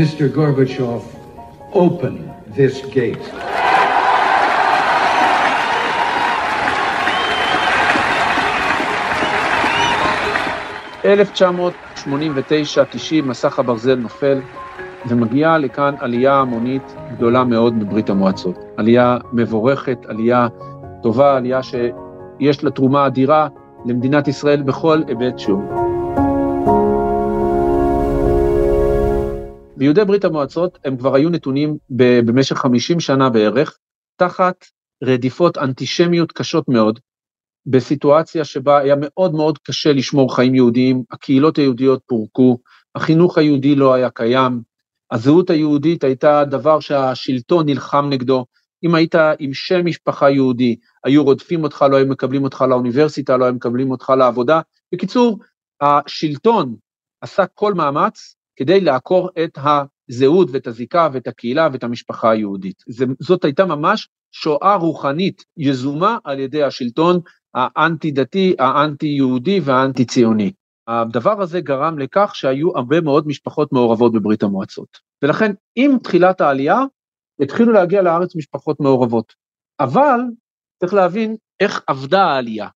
Mr. 0.00 0.28
Gorbachev, 0.28 1.02
open 1.72 2.32
this 2.46 2.76
gate. 2.98 3.47
1989-90 11.08 11.10
מסך 13.24 13.58
הברזל 13.58 13.94
נופל 13.94 14.40
ומגיעה 15.08 15.58
לכאן 15.58 15.94
עלייה 15.98 16.34
המונית 16.34 16.82
גדולה 17.12 17.44
מאוד 17.44 17.74
מברית 17.74 18.10
המועצות. 18.10 18.58
עלייה 18.76 19.18
מבורכת, 19.32 19.98
עלייה 20.06 20.48
טובה, 21.02 21.36
עלייה 21.36 21.60
שיש 21.62 22.64
לה 22.64 22.70
תרומה 22.70 23.06
אדירה 23.06 23.48
למדינת 23.86 24.28
ישראל 24.28 24.62
בכל 24.62 25.02
היבט 25.08 25.38
שהוא. 25.38 25.62
ויהודי 29.76 30.04
ברית 30.04 30.24
המועצות 30.24 30.78
הם 30.84 30.96
כבר 30.96 31.14
היו 31.14 31.30
נתונים 31.30 31.76
במשך 32.26 32.56
50 32.56 33.00
שנה 33.00 33.30
בערך, 33.30 33.78
תחת 34.16 34.64
רדיפות 35.04 35.58
אנטישמיות 35.58 36.32
קשות 36.32 36.68
מאוד, 36.68 36.98
בסיטואציה 37.70 38.44
שבה 38.44 38.78
היה 38.78 38.94
מאוד 38.98 39.32
מאוד 39.32 39.58
קשה 39.58 39.92
לשמור 39.92 40.34
חיים 40.36 40.54
יהודיים, 40.54 41.02
הקהילות 41.10 41.58
היהודיות 41.58 42.02
פורקו, 42.06 42.58
החינוך 42.94 43.38
היהודי 43.38 43.74
לא 43.74 43.94
היה 43.94 44.10
קיים, 44.10 44.62
הזהות 45.10 45.50
היהודית 45.50 46.04
הייתה 46.04 46.44
דבר 46.44 46.80
שהשלטון 46.80 47.66
נלחם 47.66 48.06
נגדו, 48.10 48.46
אם 48.84 48.94
היית 48.94 49.14
עם 49.38 49.54
שם 49.54 49.86
משפחה 49.86 50.30
יהודי, 50.30 50.76
היו 51.04 51.24
רודפים 51.24 51.62
אותך, 51.62 51.84
לא 51.90 51.96
היו 51.96 52.06
מקבלים 52.06 52.44
אותך 52.44 52.64
לאוניברסיטה, 52.68 53.36
לא 53.36 53.44
היו 53.44 53.54
מקבלים 53.54 53.90
אותך 53.90 54.12
לעבודה. 54.18 54.60
בקיצור, 54.92 55.38
השלטון 55.80 56.76
עשה 57.20 57.46
כל 57.46 57.74
מאמץ 57.74 58.34
כדי 58.56 58.80
לעקור 58.80 59.30
את 59.44 59.58
הזהות 59.58 60.48
ואת 60.52 60.66
הזיקה 60.66 61.08
ואת 61.12 61.26
הקהילה 61.26 61.68
ואת 61.72 61.84
המשפחה 61.84 62.30
היהודית. 62.30 62.82
זאת 63.20 63.44
הייתה 63.44 63.64
ממש 63.64 64.08
שואה 64.32 64.74
רוחנית 64.74 65.44
יזומה 65.56 66.18
על 66.24 66.40
ידי 66.40 66.62
השלטון 66.62 67.20
האנטי-דתי, 67.54 68.54
האנטי-יהודי 68.58 69.60
והאנטי-ציוני. 69.60 70.52
הדבר 70.88 71.42
הזה 71.42 71.60
גרם 71.60 71.98
לכך 71.98 72.30
שהיו 72.34 72.76
הרבה 72.76 73.00
מאוד 73.00 73.26
משפחות 73.26 73.72
מעורבות 73.72 74.12
בברית 74.12 74.42
המועצות. 74.42 74.98
ולכן 75.22 75.52
עם 75.76 75.98
תחילת 75.98 76.40
העלייה 76.40 76.78
התחילו 77.40 77.72
להגיע 77.72 78.02
לארץ 78.02 78.36
משפחות 78.36 78.80
מעורבות. 78.80 79.34
אבל 79.80 80.20
צריך 80.80 80.94
להבין 80.94 81.36
איך 81.60 81.82
עבדה 81.86 82.22
העלייה. 82.22 82.68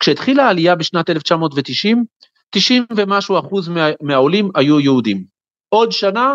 כשהתחילה 0.00 0.46
העלייה 0.46 0.74
בשנת 0.74 1.10
1990, 1.10 2.04
90 2.50 2.84
ומשהו 2.96 3.38
אחוז 3.38 3.68
מה, 3.68 3.88
מהעולים 4.00 4.50
היו 4.54 4.80
יהודים. 4.80 5.24
עוד 5.68 5.92
שנה 5.92 6.34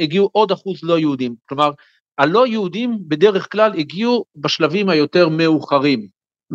הגיעו 0.00 0.28
עוד 0.32 0.52
אחוז 0.52 0.82
לא 0.82 0.98
יהודים. 0.98 1.34
כלומר, 1.48 1.70
הלא 2.18 2.46
יהודים 2.46 2.98
בדרך 3.08 3.52
כלל 3.52 3.72
הגיעו 3.78 4.24
בשלבים 4.36 4.88
היותר 4.88 5.28
מאוחרים. 5.28 6.08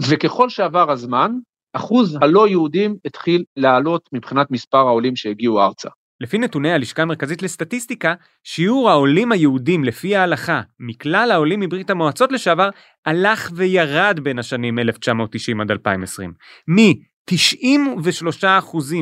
וככל 0.08 0.50
שעבר 0.50 0.92
הזמן, 0.92 1.32
אחוז 1.74 2.18
הלא 2.22 2.48
יהודים 2.48 2.96
התחיל 3.06 3.44
לעלות 3.58 4.10
מבחינת 4.14 4.52
מספר 4.52 4.78
העולים 4.78 5.16
שהגיעו 5.16 5.62
ארצה. 5.62 5.90
לפי 6.22 6.38
נתוני 6.38 6.72
הלשכה 6.72 7.02
המרכזית 7.02 7.42
לסטטיסטיקה, 7.42 8.14
שיעור 8.44 8.90
העולים 8.90 9.32
היהודים 9.32 9.84
לפי 9.84 10.16
ההלכה 10.16 10.62
מכלל 10.80 11.32
העולים 11.32 11.60
מברית 11.60 11.90
המועצות 11.90 12.32
לשעבר 12.32 12.70
הלך 13.06 13.52
וירד 13.56 14.20
בין 14.24 14.40
השנים 14.40 14.80
1990 14.80 15.62
עד 15.62 15.72
2020. 15.72 16.34
מ-93% 16.68 18.44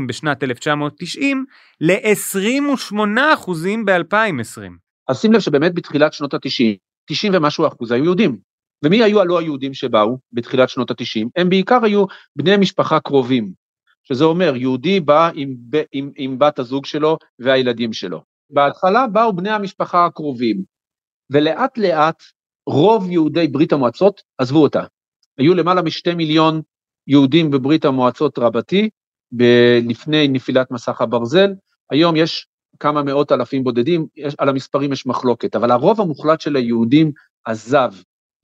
בשנת 0.08 0.44
1990 0.44 1.46
ל-28% 1.82 2.96
ב-2020. 3.86 4.62
אז 5.10 5.22
שים 5.22 5.34
לב 5.34 5.40
שבאמת 5.40 5.74
בתחילת 5.74 6.14
שנות 6.14 6.34
ה-90, 6.34 6.78
90 7.10 7.34
ומשהו 7.36 7.68
אחוז 7.68 7.92
היו 7.92 8.04
יהודים. 8.04 8.47
ומי 8.84 9.04
היו 9.04 9.22
הלא 9.22 9.40
היהודים 9.40 9.74
שבאו 9.74 10.18
בתחילת 10.34 10.70
שנות 10.70 10.92
ה-90? 10.92 11.28
הם 11.36 11.50
בעיקר 11.50 11.80
היו 11.84 12.06
בני 12.36 12.58
משפחה 12.58 13.00
קרובים, 13.00 13.54
שזה 14.04 14.24
אומר 14.24 14.56
יהודי 14.56 15.00
בא 15.00 15.30
עם, 15.34 15.56
עם, 15.92 16.12
עם 16.16 16.40
בת 16.40 16.60
הזוג 16.60 16.86
שלו 16.86 17.18
והילדים 17.40 17.94
שלו. 17.94 18.22
בהתחלה 18.50 19.08
באו 19.08 19.34
בני 19.34 19.50
המשפחה 19.50 20.06
הקרובים, 20.06 20.64
ולאט 21.30 21.78
לאט 21.78 22.24
רוב 22.68 23.12
יהודי 23.12 23.48
ברית 23.48 23.74
המועצות 23.74 24.22
עזבו 24.38 24.64
אותה. 24.64 24.84
היו 25.38 25.54
למעלה 25.54 25.82
משתי 25.82 26.14
מיליון 26.14 26.62
יהודים 27.08 27.52
בברית 27.52 27.86
המועצות 27.86 28.40
רבתי, 28.40 28.90
לפני 29.90 30.28
נפילת 30.28 30.72
מסך 30.72 31.02
הברזל, 31.02 31.54
היום 31.92 32.16
יש 32.16 32.48
כמה 32.80 33.04
מאות 33.04 33.32
אלפים 33.32 33.64
בודדים, 33.64 34.08
יש, 34.16 34.34
על 34.38 34.50
המספרים 34.50 34.94
יש 34.94 35.06
מחלוקת, 35.06 35.56
אבל 35.56 35.72
הרוב 35.72 36.02
המוחלט 36.02 36.42
של 36.42 36.56
היהודים 36.56 37.12
עזב, 37.46 37.94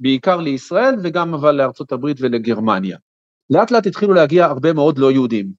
בעיקר 0.04 0.38
לישראל 0.38 0.96
וגם 1.04 1.34
אבל 1.34 1.52
לארצות 1.52 1.92
הברית 1.92 2.18
ולגרמניה. 2.22 2.98
לאט 3.50 3.72
לאט 3.72 3.88
התחילו 3.88 4.14
להגיע 4.14 4.46
הרבה 4.46 4.74
מאוד 4.74 4.98
לא 4.98 5.12
יהודים, 5.12 5.52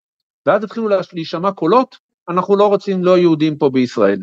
ואז 0.47 0.65
התחילו 0.65 0.89
להישמע 1.13 1.53
קולות, 1.53 1.97
אנחנו 2.29 2.57
לא 2.57 2.67
רוצים 2.67 3.05
לא 3.05 3.19
יהודים 3.19 3.59
פה 3.59 3.71
בישראל. 3.71 4.23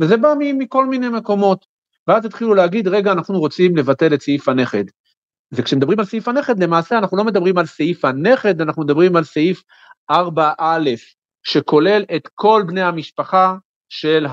וזה 0.00 0.16
בא 0.16 0.34
מכל 0.38 0.86
מיני 0.86 1.08
מקומות. 1.08 1.66
ואז 2.08 2.24
התחילו 2.24 2.54
להגיד, 2.54 2.88
רגע, 2.88 3.12
אנחנו 3.12 3.38
רוצים 3.38 3.76
לבטל 3.76 4.14
את 4.14 4.22
סעיף 4.22 4.48
הנכד. 4.48 4.84
וכשמדברים 5.52 5.98
על 5.98 6.04
סעיף 6.04 6.28
הנכד, 6.28 6.62
למעשה 6.62 6.98
אנחנו 6.98 7.16
לא 7.16 7.24
מדברים 7.24 7.58
על 7.58 7.66
סעיף 7.66 8.04
הנכד, 8.04 8.60
אנחנו 8.60 8.82
מדברים 8.82 9.16
על 9.16 9.24
סעיף 9.24 9.62
4א, 10.12 10.62
שכולל 11.42 12.04
את 12.16 12.28
כל 12.34 12.62
בני 12.66 12.82
המשפחה 12.82 13.56
של. 13.88 14.26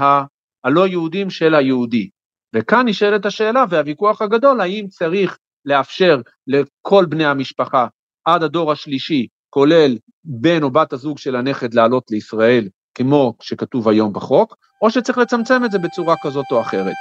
הלא 0.64 0.88
יהודים 0.88 1.30
של 1.30 1.56
היהודי. 1.56 2.10
וכאן 2.56 2.88
נשאלת 2.88 3.26
השאלה 3.26 3.66
והוויכוח 3.70 4.22
הגדול, 4.22 4.62
האם 4.62 4.88
צריך 4.88 5.38
לאפשר 5.66 6.22
לכל 6.48 7.06
בני 7.06 7.26
המשפחה 7.26 7.88
עד 8.26 8.44
הדור 8.44 8.72
השלישי, 8.72 9.28
כולל 9.50 9.98
בן 10.24 10.64
או 10.64 10.72
בת 10.72 10.94
הזוג 10.94 11.18
של 11.18 11.36
הנכד 11.36 11.74
לעלות 11.74 12.04
לישראל, 12.12 12.68
כמו 12.96 13.34
שכתוב 13.42 13.90
היום 13.90 14.14
בחוק, 14.14 14.56
או 14.82 14.92
שצריך 14.92 15.18
לצמצם 15.18 15.66
את 15.66 15.72
זה 15.72 15.80
בצורה 15.80 16.16
כזאת 16.24 16.46
או 16.52 16.62
אחרת. 16.62 16.96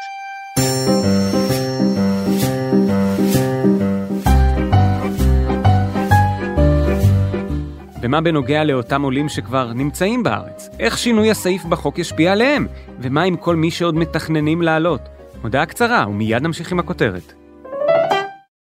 ומה 8.02 8.20
בנוגע 8.20 8.64
לאותם 8.64 9.02
עולים 9.02 9.28
שכבר 9.28 9.72
נמצאים 9.72 10.22
בארץ? 10.22 10.68
איך 10.80 10.98
שינוי 10.98 11.30
הסעיף 11.30 11.64
בחוק 11.64 11.98
ישפיע 11.98 12.32
עליהם? 12.32 12.66
ומה 13.00 13.22
עם 13.22 13.36
כל 13.36 13.56
מי 13.56 13.70
שעוד 13.70 13.94
מתכננים 13.94 14.62
לעלות? 14.62 15.15
הודעה 15.46 15.66
קצרה, 15.66 16.04
ומיד 16.08 16.42
נמשיך 16.42 16.72
עם 16.72 16.78
הכותרת. 16.78 17.32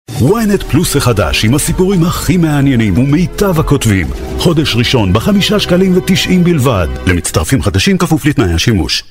ynet 0.09 0.63
פלוס 0.71 0.95
החדש 0.95 1.45
עם 1.45 1.55
הסיפורים 1.55 2.03
הכי 2.03 2.37
מעניינים 2.37 2.97
ומיטב 2.97 3.59
הכותבים. 3.59 4.07
חודש 4.39 4.75
ראשון 4.75 5.13
בחמישה 5.13 5.59
שקלים 5.59 5.97
ותשעים 5.97 6.43
בלבד. 6.43 6.87
למצטרפים 7.07 7.61
חדשים 7.61 7.97
כפוף 7.97 8.25
לתנאי 8.25 8.53
השימוש. 8.53 9.03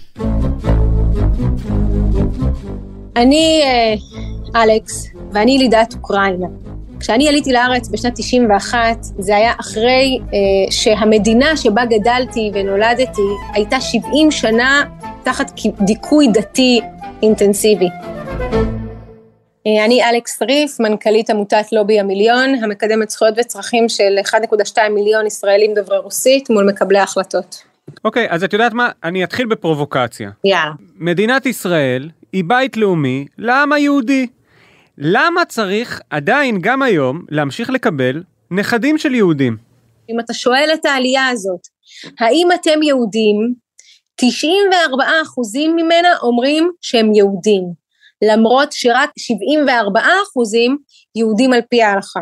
אני 3.17 3.63
אה, 3.65 4.63
אלכס, 4.63 5.07
ואני 5.33 5.59
לידת 5.59 5.95
אוקראינה. 5.95 6.47
כשאני 7.01 7.29
עליתי 7.29 7.53
לארץ 7.53 7.89
בשנת 7.89 8.13
91, 8.17 8.79
זה 9.19 9.37
היה 9.37 9.53
אחרי 9.61 10.19
אה, 10.23 10.73
שהמדינה 10.73 11.57
שבה 11.57 11.85
גדלתי 11.85 12.51
ונולדתי 12.55 13.23
הייתה 13.53 13.81
70 13.81 14.31
שנה 14.31 14.83
תחת 15.23 15.61
דיכוי 15.81 16.29
דתי 16.33 16.81
אינטנסיבי. 17.25 17.89
אה, 19.67 19.85
אני 19.85 20.05
אלכס 20.05 20.43
ריף, 20.43 20.81
מנכ"לית 20.81 21.31
עמותת 21.31 21.73
לובי 21.73 22.01
המיליון, 22.01 22.55
המקדמת 22.55 23.11
זכויות 23.11 23.35
וצרכים 23.39 23.89
של 23.89 24.19
1.2 24.27 24.79
מיליון 24.91 25.27
ישראלים 25.27 25.75
דוברי 25.75 25.99
רוסית 25.99 26.51
מול 26.51 26.69
מקבלי 26.71 26.99
ההחלטות. 26.99 27.63
אוקיי, 28.05 28.27
okay, 28.27 28.33
אז 28.33 28.45
את 28.45 28.53
יודעת 28.53 28.73
מה? 28.73 28.91
אני 29.05 29.25
אתחיל 29.25 29.47
בפרובוקציה. 29.47 30.31
יאללה. 30.45 30.73
מדינת 30.97 31.47
ישראל 31.47 32.11
היא 32.33 32.45
בית 32.47 32.77
לאומי 32.77 33.27
לעם 33.39 33.73
היהודי. 33.73 34.27
למה 34.99 35.45
צריך 35.45 36.01
עדיין 36.11 36.59
גם 36.61 36.83
היום 36.83 37.23
להמשיך 37.29 37.71
לקבל 37.71 38.23
נכדים 38.51 38.99
של 38.99 39.15
יהודים? 39.15 39.57
אם 40.11 40.21
אתה 40.21 40.35
שואל 40.35 40.71
את 40.75 40.85
העלייה 40.85 41.29
הזאת, 41.29 41.61
האם 42.21 42.49
אתם 42.55 42.83
יהודים? 42.83 43.64
94 44.21 45.05
אחוזים 45.23 45.77
ממנה 45.77 46.17
אומרים 46.23 46.71
שהם 46.81 47.15
יהודים, 47.15 47.63
למרות 48.23 48.73
שרק 48.73 49.11
74 49.19 50.01
אחוזים 50.23 50.77
יהודים 51.17 51.53
על 51.53 51.61
פי 51.71 51.83
ההלכה. 51.83 52.21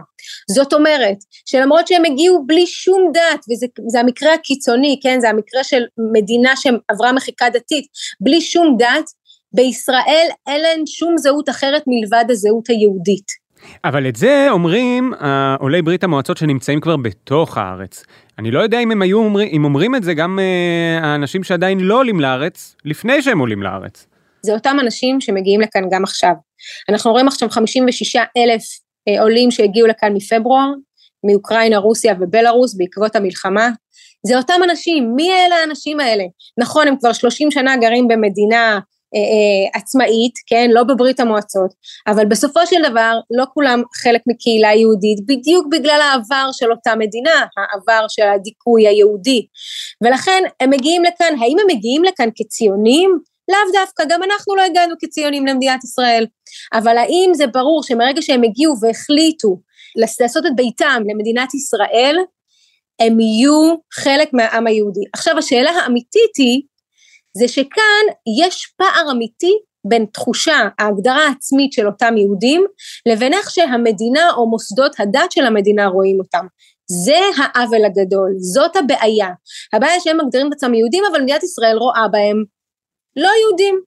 זאת 0.54 0.72
אומרת, 0.72 1.16
שלמרות 1.46 1.86
שהם 1.86 2.04
הגיעו 2.04 2.46
בלי 2.46 2.66
שום 2.66 3.10
דת, 3.14 3.40
וזה 3.50 4.00
המקרה 4.00 4.34
הקיצוני, 4.34 5.00
כן, 5.02 5.20
זה 5.20 5.28
המקרה 5.28 5.64
של 5.64 5.82
מדינה 6.12 6.52
שעברה 6.56 7.12
מחיקה 7.12 7.48
דתית, 7.48 7.84
בלי 8.20 8.40
שום 8.40 8.76
דת, 8.78 9.04
בישראל 9.54 10.28
אין 10.46 10.60
להן 10.60 10.86
שום 10.86 11.18
זהות 11.18 11.48
אחרת 11.48 11.82
מלבד 11.86 12.24
הזהות 12.30 12.70
היהודית. 12.70 13.41
אבל 13.84 14.08
את 14.08 14.16
זה 14.16 14.46
אומרים 14.50 15.12
עולי 15.58 15.82
ברית 15.82 16.04
המועצות 16.04 16.36
שנמצאים 16.36 16.80
כבר 16.80 16.96
בתוך 16.96 17.58
הארץ. 17.58 18.04
אני 18.38 18.50
לא 18.50 18.60
יודע 18.60 18.80
אם 18.80 18.90
הם 18.90 19.02
היו 19.02 19.18
אומרים, 19.18 19.48
אם 19.52 19.64
אומרים 19.64 19.96
את 19.96 20.02
זה 20.02 20.14
גם 20.14 20.38
uh, 20.38 21.04
האנשים 21.04 21.44
שעדיין 21.44 21.80
לא 21.80 21.98
עולים 21.98 22.20
לארץ, 22.20 22.76
לפני 22.84 23.22
שהם 23.22 23.38
עולים 23.38 23.62
לארץ. 23.62 24.06
זה 24.42 24.52
אותם 24.52 24.76
אנשים 24.80 25.20
שמגיעים 25.20 25.60
לכאן 25.60 25.82
גם 25.90 26.04
עכשיו. 26.04 26.32
אנחנו 26.88 27.10
רואים 27.10 27.28
עכשיו 27.28 27.50
56 27.50 28.16
אלף 28.16 28.62
uh, 28.62 29.20
עולים 29.20 29.50
שהגיעו 29.50 29.86
לכאן 29.86 30.12
מפברואר, 30.12 30.70
מאוקראינה, 31.30 31.78
רוסיה 31.78 32.14
ובלארוס 32.20 32.74
בעקבות 32.74 33.16
המלחמה. 33.16 33.68
זה 34.26 34.36
אותם 34.36 34.60
אנשים, 34.70 35.12
מי 35.16 35.30
אלה 35.32 35.56
האנשים 35.56 36.00
האלה? 36.00 36.24
נכון, 36.60 36.88
הם 36.88 36.96
כבר 36.96 37.12
30 37.12 37.50
שנה 37.50 37.76
גרים 37.76 38.08
במדינה 38.08 38.56
אה, 38.56 38.74
אה, 38.74 38.80
עצמאית, 39.74 40.34
כן, 40.46 40.70
לא 40.70 40.82
בברית 40.84 41.20
המועצות, 41.20 41.70
אבל 42.06 42.26
בסופו 42.26 42.60
של 42.66 42.82
דבר 42.90 43.18
לא 43.30 43.44
כולם 43.54 43.82
חלק 44.02 44.20
מקהילה 44.26 44.72
יהודית, 44.74 45.18
בדיוק 45.26 45.66
בגלל 45.70 46.00
העבר 46.02 46.48
של 46.52 46.70
אותה 46.70 46.94
מדינה, 46.94 47.46
העבר 47.56 48.06
של 48.08 48.22
הדיכוי 48.34 48.88
היהודי, 48.88 49.46
ולכן 50.04 50.42
הם 50.60 50.70
מגיעים 50.70 51.02
לכאן, 51.02 51.34
האם 51.40 51.56
הם 51.58 51.76
מגיעים 51.76 52.04
לכאן 52.04 52.28
כציונים? 52.36 53.18
לאו 53.48 53.80
דווקא, 53.80 54.04
גם 54.08 54.22
אנחנו 54.22 54.56
לא 54.56 54.62
הגענו 54.62 54.94
כציונים 55.00 55.46
למדינת 55.46 55.84
ישראל, 55.84 56.26
אבל 56.72 56.98
האם 56.98 57.30
זה 57.34 57.46
ברור 57.46 57.82
שמרגע 57.82 58.22
שהם 58.22 58.42
הגיעו 58.42 58.74
והחליטו 58.82 59.56
לעשות 59.96 60.46
את 60.46 60.56
ביתם 60.56 61.02
למדינת 61.10 61.54
ישראל, 61.54 62.16
הם 63.00 63.20
יהיו 63.20 63.74
חלק 63.92 64.28
מהעם 64.32 64.66
היהודי. 64.66 65.00
עכשיו 65.14 65.38
השאלה 65.38 65.70
האמיתית 65.70 66.36
היא, 66.38 66.62
זה 67.38 67.48
שכאן 67.48 68.04
יש 68.40 68.74
פער 68.76 69.10
אמיתי 69.10 69.52
בין 69.84 70.06
תחושה, 70.12 70.68
ההגדרה 70.78 71.26
העצמית 71.26 71.72
של 71.72 71.86
אותם 71.86 72.16
יהודים, 72.16 72.64
לבין 73.06 73.32
איך 73.32 73.50
שהמדינה 73.50 74.30
או 74.36 74.50
מוסדות 74.50 75.00
הדת 75.00 75.32
של 75.32 75.44
המדינה 75.46 75.86
רואים 75.86 76.18
אותם. 76.18 76.46
זה 77.04 77.18
העוול 77.36 77.84
הגדול, 77.84 78.30
זאת 78.38 78.76
הבעיה. 78.76 79.28
הבעיה 79.72 80.00
שהם 80.00 80.18
מגדירים 80.24 80.46
את 80.48 80.52
עצמם 80.52 80.74
יהודים, 80.74 81.04
אבל 81.10 81.22
מדינת 81.22 81.42
ישראל 81.42 81.76
רואה 81.76 82.08
בהם 82.08 82.44
לא 83.16 83.30
יהודים. 83.40 83.80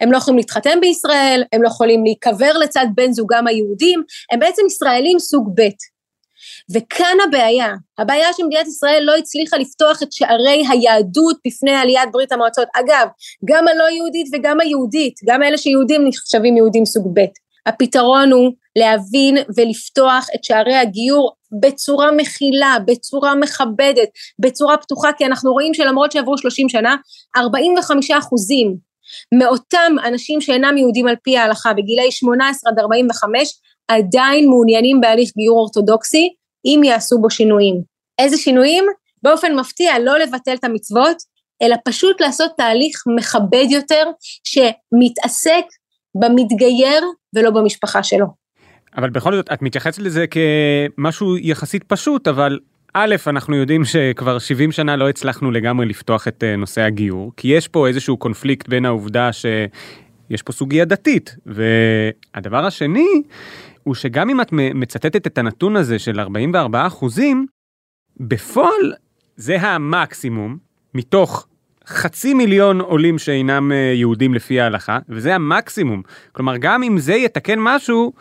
הם 0.00 0.12
לא 0.12 0.16
יכולים 0.16 0.38
להתחתן 0.38 0.80
בישראל, 0.80 1.42
הם 1.52 1.62
לא 1.62 1.68
יכולים 1.68 2.04
להיקבר 2.04 2.58
לצד 2.58 2.86
בן 2.94 3.12
זוגם 3.12 3.46
היהודים, 3.46 4.02
הם 4.32 4.40
בעצם 4.40 4.62
ישראלים 4.66 5.18
סוג 5.18 5.50
ב'. 5.54 5.62
וכאן 6.74 7.16
הבעיה, 7.28 7.74
הבעיה 7.98 8.28
שמדינת 8.36 8.66
ישראל 8.66 9.02
לא 9.02 9.16
הצליחה 9.16 9.56
לפתוח 9.56 10.02
את 10.02 10.12
שערי 10.12 10.62
היהדות 10.70 11.36
בפני 11.46 11.74
עליית 11.74 12.08
ברית 12.12 12.32
המועצות. 12.32 12.68
אגב, 12.74 13.08
גם 13.44 13.68
הלא 13.68 13.90
יהודית 13.90 14.26
וגם 14.32 14.60
היהודית, 14.60 15.14
גם 15.28 15.42
אלה 15.42 15.58
שיהודים 15.58 16.08
נחשבים 16.08 16.56
יהודים 16.56 16.84
סוג 16.84 17.12
ב'. 17.14 17.24
הפתרון 17.66 18.32
הוא 18.32 18.52
להבין 18.78 19.36
ולפתוח 19.56 20.26
את 20.34 20.44
שערי 20.44 20.76
הגיור 20.76 21.32
בצורה 21.62 22.12
מכילה, 22.12 22.76
בצורה 22.86 23.34
מכבדת, 23.34 24.08
בצורה 24.38 24.76
פתוחה, 24.76 25.12
כי 25.18 25.26
אנחנו 25.26 25.52
רואים 25.52 25.74
שלמרות 25.74 26.12
שעברו 26.12 26.38
30 26.38 26.68
שנה, 26.68 26.96
45 27.36 28.10
אחוזים 28.10 28.76
מאותם 29.38 29.92
אנשים 30.06 30.40
שאינם 30.40 30.76
יהודים 30.78 31.08
על 31.08 31.16
פי 31.22 31.36
ההלכה 31.36 31.72
בגילאי 31.72 32.10
18 32.10 32.72
עד 32.72 32.78
45 32.78 33.48
עדיין 33.88 34.48
מעוניינים 34.48 35.00
בהליך 35.00 35.30
גיור 35.36 35.58
אורתודוקסי 35.58 36.28
אם 36.64 36.80
יעשו 36.84 37.18
בו 37.18 37.30
שינויים. 37.30 37.82
איזה 38.18 38.36
שינויים? 38.36 38.84
באופן 39.22 39.56
מפתיע 39.56 39.98
לא 39.98 40.18
לבטל 40.18 40.54
את 40.54 40.64
המצוות, 40.64 41.16
אלא 41.62 41.76
פשוט 41.84 42.20
לעשות 42.20 42.50
תהליך 42.56 43.02
מכבד 43.16 43.66
יותר, 43.70 44.04
שמתעסק 44.44 45.64
במתגייר 46.14 47.04
ולא 47.34 47.50
במשפחה 47.50 48.02
שלו. 48.02 48.26
אבל 48.96 49.10
בכל 49.10 49.36
זאת, 49.36 49.52
את 49.52 49.62
מתייחסת 49.62 49.98
לזה 49.98 50.24
כמשהו 50.26 51.36
יחסית 51.38 51.84
פשוט, 51.84 52.28
אבל 52.28 52.58
א', 52.94 53.16
אנחנו 53.26 53.56
יודעים 53.56 53.84
שכבר 53.84 54.38
70 54.38 54.72
שנה 54.72 54.96
לא 54.96 55.08
הצלחנו 55.08 55.50
לגמרי 55.50 55.86
לפתוח 55.86 56.28
את 56.28 56.44
אה, 56.44 56.56
נושא 56.56 56.80
הגיור, 56.80 57.32
כי 57.36 57.48
יש 57.48 57.68
פה 57.68 57.88
איזשהו 57.88 58.16
קונפליקט 58.16 58.68
בין 58.68 58.84
העובדה 58.84 59.32
שיש 59.32 60.42
פה 60.42 60.52
סוגיה 60.52 60.84
דתית, 60.84 61.36
והדבר 61.46 62.66
השני, 62.66 63.22
הוא 63.84 63.94
שגם 63.94 64.30
אם 64.30 64.40
את 64.40 64.48
מצטטת 64.52 65.26
את 65.26 65.38
הנתון 65.38 65.76
הזה 65.76 65.98
של 65.98 66.20
44 66.20 66.86
אחוזים, 66.86 67.46
בפועל 68.20 68.94
זה 69.36 69.60
המקסימום 69.60 70.58
מתוך 70.94 71.46
חצי 71.86 72.34
מיליון 72.34 72.80
עולים 72.80 73.18
שאינם 73.18 73.72
אה, 73.72 73.92
יהודים 73.94 74.34
לפי 74.34 74.60
ההלכה, 74.60 74.98
וזה 75.08 75.34
המקסימום. 75.34 76.02
כלומר, 76.32 76.56
גם 76.56 76.82
אם 76.82 76.98
זה 76.98 77.14
יתקן 77.14 77.58
משהו, 77.58 78.12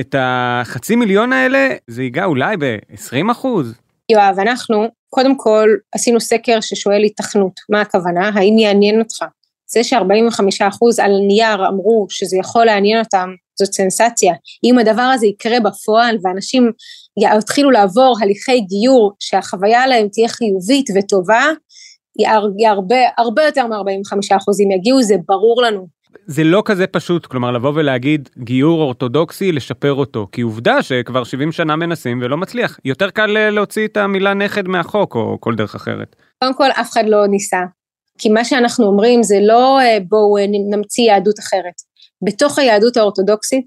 את 0.00 0.14
החצי 0.18 0.96
מיליון 0.96 1.32
האלה, 1.32 1.68
זה 1.86 2.02
ייגע 2.02 2.24
אולי 2.24 2.56
ב-20 2.56 3.32
אחוז. 3.32 3.74
יואב, 4.12 4.38
אנחנו 4.38 4.88
קודם 5.10 5.38
כל 5.38 5.68
עשינו 5.92 6.20
סקר 6.20 6.60
ששואל 6.60 7.02
התכנות, 7.02 7.60
מה 7.70 7.80
הכוונה, 7.80 8.30
האם 8.34 8.58
יעניין 8.58 9.00
אותך? 9.00 9.24
זה 9.66 9.84
ש-45% 9.84 11.02
על 11.02 11.12
נייר 11.26 11.68
אמרו 11.68 12.06
שזה 12.10 12.36
יכול 12.36 12.64
לעניין 12.64 12.98
אותם, 13.04 13.34
זאת 13.58 13.72
סנסציה. 13.72 14.34
אם 14.64 14.78
הדבר 14.78 15.02
הזה 15.02 15.26
יקרה 15.26 15.60
בפועל 15.60 16.16
ואנשים 16.22 16.72
יתחילו 17.38 17.70
לעבור 17.70 18.16
הליכי 18.22 18.60
גיור 18.60 19.12
שהחוויה 19.20 19.82
עליהם 19.82 20.08
תהיה 20.12 20.28
חיובית 20.28 20.86
וטובה, 20.94 21.44
הרבה, 22.66 22.96
הרבה 23.18 23.44
יותר 23.44 23.66
מ-45% 23.66 24.74
יגיעו, 24.74 25.02
זה 25.02 25.14
ברור 25.28 25.62
לנו. 25.62 25.98
זה 26.26 26.44
לא 26.44 26.62
כזה 26.64 26.86
פשוט, 26.86 27.26
כלומר 27.26 27.50
לבוא 27.50 27.72
ולהגיד 27.74 28.28
גיור 28.38 28.80
אורתודוקסי, 28.80 29.52
לשפר 29.52 29.94
אותו, 29.94 30.26
כי 30.32 30.40
עובדה 30.40 30.82
שכבר 30.82 31.24
70 31.24 31.52
שנה 31.52 31.76
מנסים 31.76 32.20
ולא 32.22 32.36
מצליח. 32.36 32.78
יותר 32.84 33.10
קל 33.10 33.36
אה, 33.36 33.50
להוציא 33.50 33.86
את 33.86 33.96
המילה 33.96 34.34
נכד 34.34 34.68
מהחוק 34.68 35.14
או 35.14 35.36
כל 35.40 35.54
דרך 35.54 35.74
אחרת. 35.74 36.16
קודם 36.38 36.54
כל 36.54 36.70
אף 36.70 36.92
אחד 36.92 37.04
לא 37.06 37.26
ניסה, 37.26 37.60
כי 38.18 38.28
מה 38.28 38.44
שאנחנו 38.44 38.86
אומרים 38.86 39.22
זה 39.22 39.36
לא 39.40 39.80
אה, 39.80 39.98
בואו 40.08 40.38
אה, 40.38 40.44
נמציא 40.70 41.04
יהדות 41.04 41.38
אחרת. 41.38 41.87
בתוך 42.24 42.58
היהדות 42.58 42.96
האורתודוקסית 42.96 43.66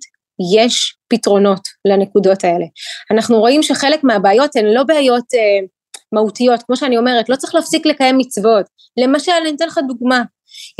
יש 0.55 0.95
פתרונות 1.09 1.67
לנקודות 1.87 2.43
האלה. 2.43 2.65
אנחנו 3.11 3.39
רואים 3.39 3.63
שחלק 3.63 4.03
מהבעיות 4.03 4.55
הן 4.55 4.65
לא 4.65 4.83
בעיות 4.83 5.25
אה, 5.33 5.67
מהותיות, 6.13 6.63
כמו 6.63 6.75
שאני 6.75 6.97
אומרת, 6.97 7.29
לא 7.29 7.35
צריך 7.35 7.55
להפסיק 7.55 7.85
לקיים 7.85 8.17
מצוות. 8.17 8.65
למשל, 8.97 9.31
אני 9.31 9.55
אתן 9.55 9.67
לך 9.67 9.79
דוגמה, 9.87 10.21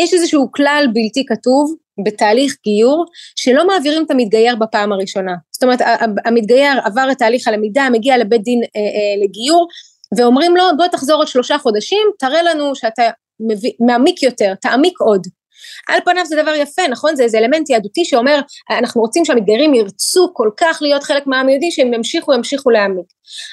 יש 0.01 0.13
איזשהו 0.13 0.51
כלל 0.51 0.85
בלתי 0.93 1.25
כתוב 1.25 1.75
בתהליך 2.05 2.55
גיור, 2.63 3.05
שלא 3.35 3.67
מעבירים 3.67 4.05
את 4.05 4.11
המתגייר 4.11 4.55
בפעם 4.55 4.91
הראשונה. 4.91 5.33
זאת 5.51 5.63
אומרת, 5.63 5.79
המתגייר 6.25 6.79
עבר 6.83 7.07
את 7.11 7.17
תהליך 7.17 7.47
הלמידה, 7.47 7.87
מגיע 7.91 8.17
לבית 8.17 8.43
דין 8.43 8.61
אה, 8.63 8.81
אה, 8.81 9.23
לגיור, 9.23 9.67
ואומרים 10.17 10.55
לו, 10.55 10.63
בוא 10.77 10.87
תחזור 10.87 11.17
עוד 11.17 11.27
שלושה 11.27 11.57
חודשים, 11.57 12.07
תראה 12.19 12.43
לנו 12.43 12.75
שאתה 12.75 13.03
מביא, 13.39 13.71
מעמיק 13.87 14.23
יותר, 14.23 14.53
תעמיק 14.61 14.99
עוד. 14.99 15.27
על 15.87 15.99
פניו 16.05 16.25
זה 16.25 16.35
דבר 16.41 16.55
יפה, 16.55 16.81
נכון? 16.89 17.15
זה 17.15 17.23
איזה 17.23 17.37
אלמנט 17.37 17.69
יהדותי 17.69 18.05
שאומר, 18.05 18.39
אנחנו 18.71 19.01
רוצים 19.01 19.25
שהמתגיירים 19.25 19.73
ירצו 19.73 20.29
כל 20.33 20.49
כך 20.57 20.77
להיות 20.81 21.03
חלק 21.03 21.27
מהעם 21.27 21.47
היהודי, 21.47 21.71
שהם 21.71 21.93
ימשיכו, 21.93 22.33
ימשיכו 22.33 22.69
להעמיק. 22.69 23.05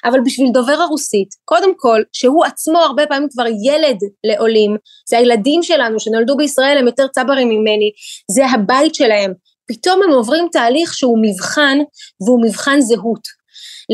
אבל 0.04 0.20
בשביל 0.24 0.48
דובר 0.52 0.72
הרוסית, 0.72 1.28
קודם 1.44 1.72
כל, 1.76 2.02
שהוא 2.12 2.44
עצמו 2.44 2.78
הרבה 2.78 3.06
פעמים 3.06 3.28
כבר 3.32 3.46
ילד 3.64 3.98
לעולים, 4.24 4.76
זה 5.08 5.18
הילדים 5.18 5.62
שלנו 5.62 6.00
שנולדו 6.00 6.36
בישראל, 6.36 6.78
הם 6.78 6.86
יותר 6.86 7.06
צברים 7.08 7.48
ממני, 7.48 7.90
זה 8.30 8.46
הבית 8.46 8.94
שלהם. 8.94 9.32
פתאום 9.68 10.02
הם 10.02 10.10
עוברים 10.10 10.48
תהליך 10.52 10.94
שהוא 10.94 11.18
מבחן, 11.22 11.78
והוא 12.26 12.42
מבחן 12.44 12.80
זהות. 12.80 13.38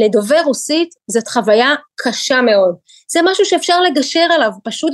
לדובר 0.04 0.40
רוסית 0.44 0.88
זאת 1.10 1.28
חוויה 1.28 1.74
קשה 1.96 2.40
מאוד. 2.40 2.74
זה 3.10 3.20
משהו 3.24 3.44
שאפשר 3.44 3.80
לגשר 3.80 4.26
עליו, 4.34 4.50
פשוט 4.64 4.92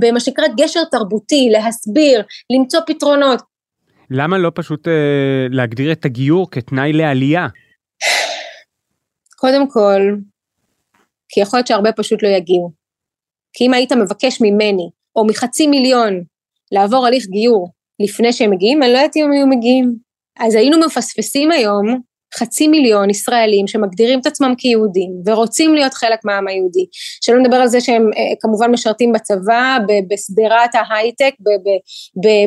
במה 0.00 0.20
שנקרא 0.20 0.44
גשר 0.56 0.84
תרבותי, 0.90 1.48
להסביר, 1.50 2.22
למצוא 2.50 2.80
פתרונות. 2.86 3.42
למה 4.10 4.38
לא 4.38 4.52
פשוט 4.54 4.88
אה, 4.88 5.46
להגדיר 5.50 5.92
את 5.92 6.04
הגיור 6.04 6.50
כתנאי 6.50 6.92
לעלייה? 6.92 7.46
קודם 9.36 9.70
כל, 9.70 10.00
כי 11.28 11.40
יכול 11.40 11.58
להיות 11.58 11.66
שהרבה 11.66 11.92
פשוט 11.92 12.22
לא 12.22 12.28
יגיעו. 12.28 12.72
כי 13.52 13.64
אם 13.66 13.74
היית 13.74 13.92
מבקש 13.92 14.40
ממני, 14.40 14.90
או 15.16 15.26
מחצי 15.26 15.66
מיליון, 15.66 16.22
לעבור 16.72 17.06
הליך 17.06 17.26
גיור 17.26 17.72
לפני 18.00 18.32
שהם 18.32 18.50
מגיעים, 18.50 18.82
אני 18.82 18.92
לא 18.92 18.98
יודעת 18.98 19.16
אם 19.16 19.24
הם 19.24 19.32
היו 19.32 19.46
מגיעים. 19.46 19.96
אז 20.38 20.54
היינו 20.54 20.80
מפספסים 20.80 21.50
היום 21.50 22.00
חצי 22.38 22.68
מיליון 22.68 23.10
ישראלים 23.10 23.66
שמגדירים 23.66 24.20
את 24.20 24.26
עצמם 24.26 24.54
כיהודים 24.58 25.10
ורוצים 25.26 25.74
להיות 25.74 25.94
חלק 25.94 26.18
מהעם 26.24 26.48
היהודי, 26.48 26.86
שלא 27.24 27.38
נדבר 27.38 27.56
על 27.56 27.68
זה 27.68 27.80
שהם 27.80 28.10
אה, 28.16 28.34
כמובן 28.40 28.70
משרתים 28.70 29.12
בצבא, 29.12 29.78
בשדרת 30.10 30.70
ההייטק, 30.74 31.34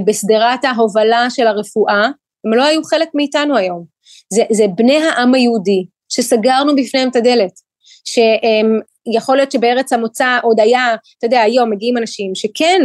בשדרת 0.06 0.66
ההובלה 0.66 1.28
של 1.30 1.48
הרפואה, 1.48 2.10
הם 2.46 2.54
לא 2.54 2.64
היו 2.64 2.84
חלק 2.84 3.10
מאיתנו 3.14 3.58
היום. 3.58 3.86
זה, 4.34 4.44
זה 4.52 4.66
בני 4.76 4.98
העם 4.98 5.34
היהודי 5.34 5.86
שסגרנו 6.10 6.76
בפניהם 6.76 7.10
את 7.10 7.16
הדלת, 7.16 7.52
שיכול 8.06 9.36
להיות 9.36 9.52
שבארץ 9.52 9.94
המוצא 9.94 10.38
עוד 10.44 10.60
היה, 10.60 10.96
אתה 11.18 11.26
יודע, 11.26 11.42
היום 11.42 11.72
מגיעים 11.72 11.98
אנשים 11.98 12.36
שכן, 12.36 12.82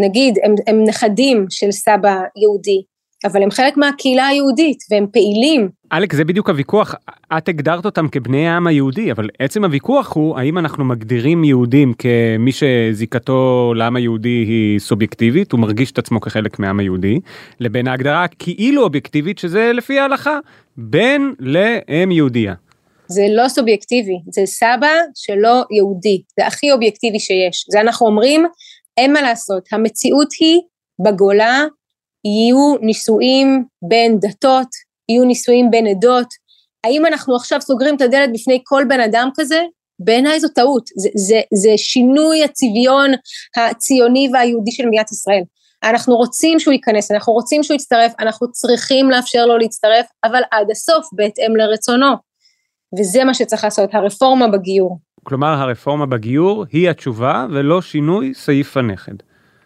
נגיד, 0.00 0.38
הם, 0.44 0.54
הם 0.66 0.84
נכדים 0.84 1.46
של 1.50 1.72
סבא 1.72 2.14
יהודי, 2.42 2.82
אבל 3.26 3.42
הם 3.42 3.50
חלק 3.50 3.76
מהקהילה 3.76 4.26
היהודית 4.26 4.78
והם 4.90 5.06
פעילים. 5.12 5.68
אלכס 5.92 6.16
זה 6.16 6.24
בדיוק 6.24 6.48
הוויכוח 6.48 6.94
את 7.38 7.48
הגדרת 7.48 7.84
אותם 7.84 8.08
כבני 8.08 8.48
העם 8.48 8.66
היהודי 8.66 9.12
אבל 9.12 9.28
עצם 9.38 9.64
הוויכוח 9.64 10.12
הוא 10.12 10.38
האם 10.38 10.58
אנחנו 10.58 10.84
מגדירים 10.84 11.44
יהודים 11.44 11.94
כמי 11.94 12.50
שזיקתו 12.52 13.72
לעם 13.76 13.96
היהודי 13.96 14.28
היא 14.28 14.78
סובייקטיבית 14.78 15.52
הוא 15.52 15.60
מרגיש 15.60 15.92
את 15.92 15.98
עצמו 15.98 16.20
כחלק 16.20 16.58
מהעם 16.58 16.78
היהודי 16.78 17.20
לבין 17.60 17.88
ההגדרה 17.88 18.26
כאילו 18.38 18.82
אובייקטיבית 18.82 19.38
שזה 19.38 19.72
לפי 19.74 19.98
ההלכה 19.98 20.38
בן 20.76 21.22
לאם 21.38 22.10
יהודייה. 22.10 22.54
זה 23.08 23.22
לא 23.36 23.48
סובייקטיבי 23.48 24.18
זה 24.30 24.42
סבא 24.46 24.92
שלא 25.14 25.64
יהודי 25.70 26.22
זה 26.40 26.46
הכי 26.46 26.72
אובייקטיבי 26.72 27.18
שיש 27.18 27.66
זה 27.70 27.80
אנחנו 27.80 28.06
אומרים 28.06 28.46
אין 28.96 29.12
מה 29.12 29.22
לעשות 29.22 29.68
המציאות 29.72 30.28
היא 30.40 30.60
בגולה 31.04 31.64
יהיו 32.24 32.76
נישואים 32.80 33.64
בין 33.82 34.18
דתות, 34.20 34.68
יהיו 35.08 35.24
נישואים 35.24 35.70
בין 35.70 35.86
עדות. 35.86 36.28
האם 36.84 37.06
אנחנו 37.06 37.36
עכשיו 37.36 37.60
סוגרים 37.60 37.96
את 37.96 38.00
הדלת 38.00 38.30
בפני 38.32 38.60
כל 38.64 38.84
בן 38.88 39.00
אדם 39.00 39.28
כזה? 39.36 39.62
בעיניי 39.98 40.40
זו 40.40 40.48
טעות, 40.48 40.82
זה, 40.96 41.08
זה, 41.14 41.40
זה 41.54 41.70
שינוי 41.76 42.44
הצביון 42.44 43.10
הציוני 43.56 44.28
והיהודי 44.32 44.70
של 44.70 44.86
מדינת 44.86 45.12
ישראל. 45.12 45.42
אנחנו 45.82 46.16
רוצים 46.16 46.58
שהוא 46.58 46.72
ייכנס, 46.72 47.10
אנחנו 47.10 47.32
רוצים 47.32 47.62
שהוא 47.62 47.74
יצטרף, 47.74 48.12
אנחנו 48.18 48.52
צריכים 48.52 49.10
לאפשר 49.10 49.46
לו 49.46 49.58
להצטרף, 49.58 50.06
אבל 50.24 50.40
עד 50.50 50.70
הסוף 50.70 51.08
בהתאם 51.12 51.56
לרצונו. 51.56 52.14
וזה 52.98 53.24
מה 53.24 53.34
שצריך 53.34 53.64
לעשות, 53.64 53.94
הרפורמה 53.94 54.48
בגיור. 54.48 54.98
כלומר 55.22 55.48
הרפורמה 55.48 56.06
בגיור 56.06 56.64
היא 56.72 56.90
התשובה 56.90 57.46
ולא 57.50 57.82
שינוי 57.82 58.34
סעיף 58.34 58.76
הנכד. 58.76 59.14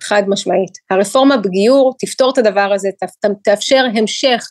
חד 0.03 0.23
משמעית. 0.29 0.73
הרפורמה 0.91 1.37
בגיור 1.37 1.95
תפתור 1.99 2.33
את 2.33 2.39
הדבר 2.39 2.73
הזה, 2.75 2.89
תאפשר 3.45 3.85
המשך 3.95 4.45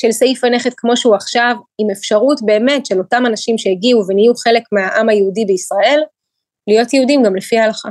של 0.00 0.12
סעיף 0.12 0.44
הנכד 0.44 0.70
כמו 0.76 0.96
שהוא 0.96 1.14
עכשיו, 1.14 1.54
עם 1.78 1.90
אפשרות 1.90 2.40
באמת 2.44 2.86
של 2.86 2.98
אותם 2.98 3.26
אנשים 3.26 3.58
שהגיעו 3.58 4.06
ונהיו 4.08 4.34
חלק 4.34 4.62
מהעם 4.72 5.08
היהודי 5.08 5.44
בישראל, 5.44 6.00
להיות 6.68 6.94
יהודים 6.94 7.22
גם 7.22 7.36
לפי 7.36 7.58
ההלכה. 7.58 7.88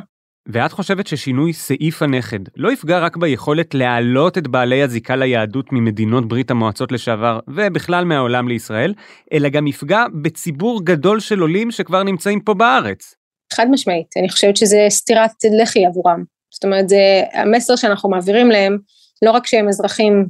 ואת 0.47 0.71
חושבת 0.71 1.07
ששינוי 1.07 1.53
סעיף 1.53 2.01
הנכד 2.01 2.39
לא 2.57 2.71
יפגע 2.71 2.99
רק 2.99 3.17
ביכולת 3.17 3.73
להעלות 3.73 4.37
את 4.37 4.47
בעלי 4.47 4.81
הזיקה 4.81 5.15
ליהדות 5.15 5.65
ממדינות 5.71 6.27
ברית 6.27 6.51
המועצות 6.51 6.91
לשעבר 6.91 7.39
ובכלל 7.47 8.05
מהעולם 8.05 8.47
לישראל, 8.47 8.93
אלא 9.33 9.49
גם 9.49 9.67
יפגע 9.67 10.03
בציבור 10.21 10.85
גדול 10.85 11.19
של 11.19 11.39
עולים 11.39 11.71
שכבר 11.71 12.03
נמצאים 12.03 12.39
פה 12.39 12.53
בארץ? 12.53 13.15
חד 13.53 13.65
משמעית, 13.71 14.07
אני 14.19 14.29
חושבת 14.29 14.57
שזה 14.57 14.85
סטירת 14.89 15.31
לחי 15.61 15.85
עבורם. 15.85 16.34
זאת 16.53 16.63
אומרת, 16.63 16.89
זה 16.89 17.21
המסר 17.33 17.75
שאנחנו 17.75 18.09
מעבירים 18.09 18.49
להם, 18.49 18.77
לא 19.21 19.31
רק 19.31 19.47
שהם 19.47 19.67
אזרחים 19.67 20.25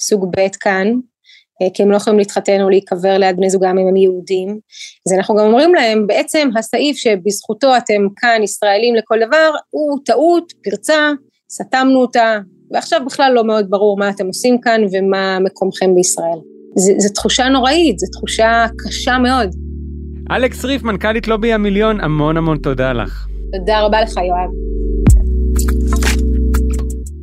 סוג 0.00 0.30
ב' 0.36 0.48
כאן, 0.60 0.86
אה, 1.62 1.68
כי 1.74 1.82
הם 1.82 1.90
לא 1.90 1.96
יכולים 1.96 2.18
להתחתן 2.18 2.60
או 2.60 2.68
להיקבר 2.68 3.18
ליד 3.18 3.36
בני 3.36 3.50
זוגם 3.50 3.78
אם 3.78 3.88
הם 3.88 3.96
יהודים, 3.96 4.58
אז 5.06 5.12
אנחנו 5.12 5.36
גם 5.36 5.46
אומרים 5.46 5.74
להם, 5.74 6.06
בעצם 6.06 6.48
הסעיף 6.58 6.96
שבזכותו 6.96 7.76
אתם 7.76 8.06
כאן 8.16 8.40
ישראלים 8.42 8.94
לכל 8.94 9.18
דבר, 9.26 9.50
הוא 9.70 9.98
טעות, 10.04 10.52
פרצה, 10.64 11.10
סתמנו 11.50 12.00
אותה, 12.00 12.38
ועכשיו 12.70 13.00
בכלל 13.06 13.32
לא 13.34 13.44
מאוד 13.44 13.66
ברור 13.70 13.98
מה 13.98 14.10
אתם 14.10 14.26
עושים 14.26 14.60
כאן 14.60 14.80
ומה 14.92 15.38
מקומכם 15.38 15.94
בישראל. 15.94 16.38
זו 16.76 17.08
תחושה 17.14 17.48
נוראית, 17.48 17.98
זו 17.98 18.06
תחושה 18.12 18.66
קשה 18.78 19.18
מאוד. 19.18 19.54
אלכס 20.30 20.64
ריף, 20.64 20.82
מנכ"לית 20.82 21.28
לובי 21.28 21.52
המיליון, 21.52 22.00
המון 22.00 22.36
המון 22.36 22.58
תודה 22.58 22.92
לך. 22.92 23.26
תודה 23.58 23.80
רבה 23.80 24.00
לך, 24.00 24.16
יואב. 24.16 24.50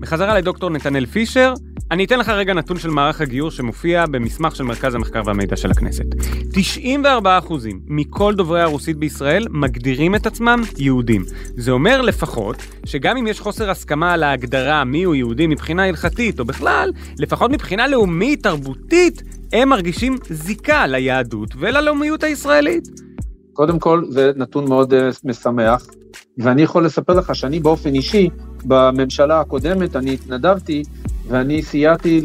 בחזרה 0.05 0.37
לדוקטור 0.37 0.69
נתנאל 0.69 1.05
פישר, 1.05 1.53
אני 1.91 2.05
אתן 2.05 2.19
לך 2.19 2.29
רגע 2.29 2.53
נתון 2.53 2.77
של 2.77 2.89
מערך 2.89 3.21
הגיור 3.21 3.51
שמופיע 3.51 4.05
במסמך 4.05 4.55
של 4.55 4.63
מרכז 4.63 4.95
המחקר 4.95 5.21
והמידע 5.25 5.55
של 5.55 5.71
הכנסת. 5.71 6.03
94% 6.93 7.17
מכל 7.87 8.35
דוברי 8.35 8.61
הרוסית 8.61 8.97
בישראל 8.97 9.47
מגדירים 9.49 10.15
את 10.15 10.25
עצמם 10.25 10.61
יהודים. 10.77 11.25
זה 11.55 11.71
אומר 11.71 12.01
לפחות 12.01 12.55
שגם 12.85 13.17
אם 13.17 13.27
יש 13.27 13.39
חוסר 13.39 13.69
הסכמה 13.69 14.13
על 14.13 14.23
ההגדרה 14.23 14.83
מיהו 14.83 15.15
יהודי 15.15 15.47
מבחינה 15.47 15.85
הלכתית 15.85 16.39
או 16.39 16.45
בכלל, 16.45 16.91
לפחות 17.19 17.51
מבחינה 17.51 17.87
לאומית, 17.87 18.43
תרבותית, 18.43 19.23
הם 19.53 19.69
מרגישים 19.69 20.17
זיקה 20.29 20.87
ליהדות 20.87 21.49
וללאומיות 21.59 22.23
הישראלית. 22.23 22.87
קודם 23.53 23.79
כל, 23.79 24.03
זה 24.09 24.31
נתון 24.35 24.69
מאוד 24.69 24.93
uh, 24.93 24.97
משמח, 25.23 25.87
ואני 26.37 26.61
יכול 26.61 26.85
לספר 26.85 27.13
לך 27.13 27.35
שאני 27.35 27.59
באופן 27.59 27.95
אישי, 27.95 28.29
בממשלה 28.67 29.39
הקודמת, 29.39 29.95
אני 29.95 30.13
התנדבתי 30.13 30.84
ואני 31.28 31.62
סייעתי 31.62 32.21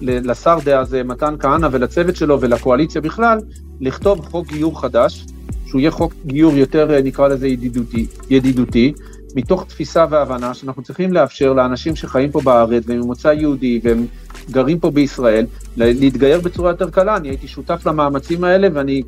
לשר 0.00 0.58
דאז 0.64 0.96
מתן 1.04 1.34
כהנא 1.38 1.68
ולצוות 1.72 2.16
שלו 2.16 2.40
ולקואליציה 2.40 3.00
בכלל, 3.00 3.38
לכתוב 3.80 4.26
חוק 4.30 4.46
גיור 4.46 4.80
חדש, 4.80 5.26
שהוא 5.66 5.80
יהיה 5.80 5.90
חוק 5.90 6.14
גיור 6.26 6.52
יותר, 6.52 7.00
נקרא 7.04 7.28
לזה 7.28 7.48
ידידותי, 7.48 8.06
ידידותי 8.30 8.92
מתוך 9.36 9.64
תפיסה 9.64 10.06
והבנה 10.10 10.54
שאנחנו 10.54 10.82
צריכים 10.82 11.12
לאפשר 11.12 11.52
לאנשים 11.52 11.96
שחיים 11.96 12.30
פה 12.30 12.40
בארץ 12.40 12.82
והם 12.86 13.00
ממוצא 13.00 13.28
יהודי 13.28 13.80
והם 13.82 14.06
גרים 14.50 14.78
פה 14.78 14.90
בישראל, 14.90 15.46
להתגייר 15.76 16.40
בצורה 16.40 16.70
יותר 16.70 16.90
קלה. 16.90 17.16
אני 17.16 17.28
הייתי 17.28 17.48
שותף 17.48 17.86
למאמצים 17.86 18.44
האלה 18.44 18.68
ואני 18.74 19.02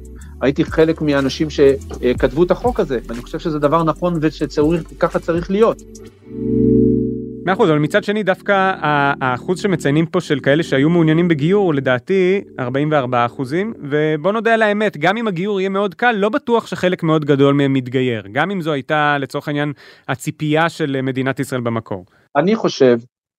הייתי 0.45 0.65
חלק 0.65 1.01
מהאנשים 1.01 1.49
שכתבו 1.51 2.43
את 2.43 2.51
החוק 2.51 2.81
הזה, 2.81 2.99
ואני 3.07 3.23
חושב 3.23 3.39
שזה 3.39 3.59
דבר 3.59 3.83
נכון 3.83 4.15
וככה 4.21 5.19
צריך 5.19 5.51
להיות. 5.51 5.83
מאה 7.47 7.55
אחוז, 7.55 7.71
אבל 7.71 7.79
מצד 7.79 8.05
שני 8.05 8.23
דווקא 8.23 8.73
האחוז 9.21 9.61
שמציינים 9.61 10.07
פה 10.07 10.21
של 10.21 10.41
כאלה 10.41 10.63
שהיו 10.63 10.91
מעוניינים 10.91 11.29
בגיור 11.29 11.75
לדעתי 11.75 12.41
44 12.59 13.27
אחוזים, 13.27 13.75
ובוא 13.91 14.33
נודה 14.33 14.55
על 14.55 14.63
האמת, 14.63 14.97
גם 14.97 15.17
אם 15.17 15.29
הגיור 15.29 15.61
יהיה 15.61 15.69
מאוד 15.69 15.95
קל, 15.95 16.13
לא 16.13 16.29
בטוח 16.29 16.67
שחלק 16.67 17.03
מאוד 17.03 17.25
גדול 17.25 17.55
מהם 17.55 17.73
מתגייר, 17.73 18.23
גם 18.33 18.51
אם 18.51 18.61
זו 18.61 18.73
הייתה 18.73 19.19
לצורך 19.19 19.49
העניין 19.49 19.73
הציפייה 20.09 20.69
של 20.69 21.01
מדינת 21.03 21.41
ישראל 21.41 21.61
במקור. 21.61 22.05
אני 22.37 22.57
חושב 22.57 22.99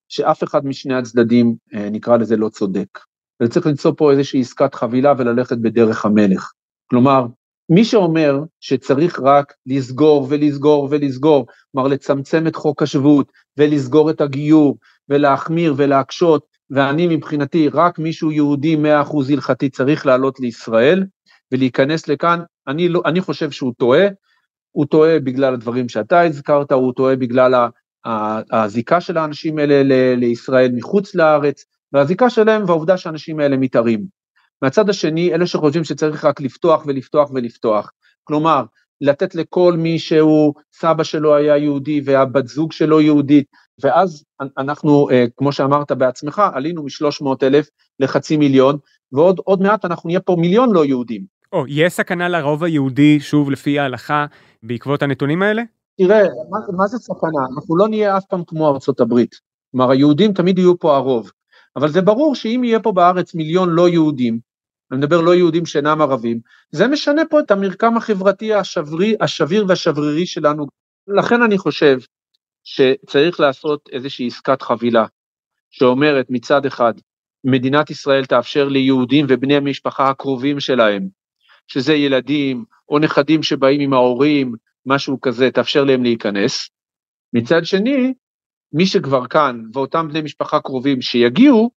שאף 0.10 0.44
אחד 0.44 0.66
משני 0.66 0.96
הצדדים, 0.96 1.56
אה, 1.74 1.90
נקרא 1.92 2.18
לזה, 2.18 2.38
לא 2.38 2.50
צודק. 2.50 3.00
וצריך 3.42 3.68
למצוא 3.68 3.92
פה 3.98 4.12
איזושהי 4.12 4.40
עסקת 4.40 4.76
חבילה 4.76 5.14
וללכת 5.18 5.58
בדרך 5.58 6.06
המלך. 6.06 6.52
כלומר, 6.90 7.26
מי 7.70 7.86
שאומר 7.86 8.40
שצריך 8.60 9.20
רק 9.24 9.54
לסגור 9.66 10.28
ולסגור 10.30 10.88
ולסגור, 10.92 11.46
כלומר 11.72 11.88
לצמצם 11.88 12.48
את 12.48 12.56
חוק 12.56 12.82
השבות 12.82 13.32
ולסגור 13.58 14.10
את 14.10 14.22
הגיור 14.22 14.78
ולהחמיר 15.10 15.74
ולהקשות, 15.78 16.46
ואני 16.70 17.08
מבחינתי 17.08 17.70
רק 17.70 18.00
מישהו 18.00 18.32
יהודי 18.32 18.76
100% 18.76 19.34
הלכתי 19.34 19.70
צריך 19.70 20.06
לעלות 20.06 20.40
לישראל 20.40 21.04
ולהיכנס 21.52 22.08
לכאן, 22.08 22.40
אני, 22.68 22.90
לא, 22.90 23.02
אני 23.06 23.22
חושב 23.22 23.52
שהוא 23.52 23.74
טועה, 23.78 24.08
הוא 24.72 24.86
טועה 24.86 25.20
בגלל 25.20 25.54
הדברים 25.54 25.90
שאתה 25.90 26.22
הזכרת, 26.22 26.72
הוא 26.72 26.94
טועה 26.94 27.16
בגלל 27.16 27.68
הזיקה 28.52 29.02
של 29.02 29.18
האנשים 29.18 29.58
האלה 29.58 29.84
לישראל 30.16 30.72
מחוץ 30.74 31.16
לארץ, 31.16 31.66
והזיקה 31.94 32.30
שלהם 32.30 32.64
והעובדה 32.68 32.98
שהאנשים 32.98 33.40
האלה 33.40 33.58
מתערים. 33.58 34.06
מהצד 34.62 34.90
השני, 34.90 35.34
אלה 35.34 35.48
שחושבים 35.48 35.84
שצריך 35.84 36.26
רק 36.26 36.42
לפתוח 36.42 36.84
ולפתוח 36.86 37.32
ולפתוח. 37.34 37.92
כלומר, 38.24 38.64
לתת 39.02 39.36
לכל 39.36 39.74
מי 39.78 40.00
שהוא, 40.00 40.54
סבא 40.74 41.04
שלו 41.04 41.36
היה 41.36 41.58
יהודי 41.58 42.02
והבת 42.06 42.48
זוג 42.48 42.72
שלו 42.72 43.02
יהודית, 43.02 43.46
ואז 43.84 44.24
אנחנו, 44.58 45.10
אה, 45.10 45.26
כמו 45.38 45.52
שאמרת 45.52 45.92
בעצמך, 45.92 46.42
עלינו 46.54 46.84
מ-300 46.84 47.44
אלף 47.44 47.70
לחצי 48.00 48.38
מיליון, 48.38 48.78
ועוד 49.12 49.62
מעט 49.62 49.86
אנחנו 49.86 50.08
נהיה 50.08 50.20
פה 50.20 50.36
מיליון 50.40 50.74
לא 50.74 50.86
יהודים. 50.86 51.26
או, 51.54 51.68
יש 51.68 51.94
סכנה 51.94 52.30
לרוב 52.30 52.64
היהודי, 52.64 53.20
שוב 53.20 53.52
לפי 53.52 53.80
ההלכה, 53.80 54.26
בעקבות 54.64 55.04
הנתונים 55.04 55.42
האלה? 55.42 55.64
תראה, 55.98 56.24
מה, 56.50 56.58
מה 56.78 56.88
זה 56.88 56.98
סכנה? 56.98 57.46
אנחנו 57.56 57.78
לא 57.78 57.88
נהיה 57.88 58.18
אף 58.18 58.26
פעם 58.26 58.44
כמו 58.48 58.70
ארצות 58.70 59.00
הברית. 59.00 59.36
כלומר, 59.72 59.92
היהודים 59.92 60.34
תמיד 60.34 60.58
יהיו 60.58 60.80
פה 60.80 60.96
הרוב. 60.96 61.32
אבל 61.76 61.90
זה 61.90 62.02
ברור 62.02 62.36
שאם 62.36 62.62
יהיה 62.64 62.80
פה 62.80 62.92
בארץ 62.92 63.36
מיליון 63.36 63.70
לא 63.70 63.90
יהודים, 63.90 64.40
אני 64.92 65.00
מדבר 65.00 65.22
לא 65.22 65.36
יהודים 65.36 65.66
שאינם 65.66 66.02
ערבים, 66.02 66.40
זה 66.72 66.88
משנה 66.88 67.22
פה 67.30 67.40
את 67.40 67.52
המרקם 67.52 67.98
החברתי 67.98 68.54
השברי, 68.54 69.16
השביר 69.22 69.66
והשברירי 69.68 70.26
שלנו. 70.26 70.66
לכן 71.08 71.42
אני 71.42 71.58
חושב 71.58 71.98
שצריך 72.64 73.40
לעשות 73.40 73.90
איזושהי 73.92 74.28
עסקת 74.28 74.62
חבילה, 74.62 75.06
שאומרת 75.70 76.26
מצד 76.30 76.66
אחד, 76.66 76.94
מדינת 77.44 77.90
ישראל 77.90 78.26
תאפשר 78.26 78.68
ליהודים 78.68 79.26
ובני 79.30 79.56
המשפחה 79.56 80.10
הקרובים 80.10 80.60
שלהם, 80.60 81.08
שזה 81.68 81.94
ילדים 81.94 82.66
או 82.90 83.00
נכדים 83.00 83.44
שבאים 83.44 83.82
עם 83.82 83.94
ההורים, 83.94 84.54
משהו 84.86 85.22
כזה, 85.22 85.52
תאפשר 85.52 85.84
להם 85.84 86.04
להיכנס. 86.04 86.70
מצד 87.34 87.66
שני, 87.66 88.14
מי 88.74 88.86
שכבר 88.86 89.28
כאן 89.28 89.62
ואותם 89.74 90.08
בני 90.08 90.22
משפחה 90.22 90.60
קרובים 90.60 91.02
שיגיעו, 91.02 91.72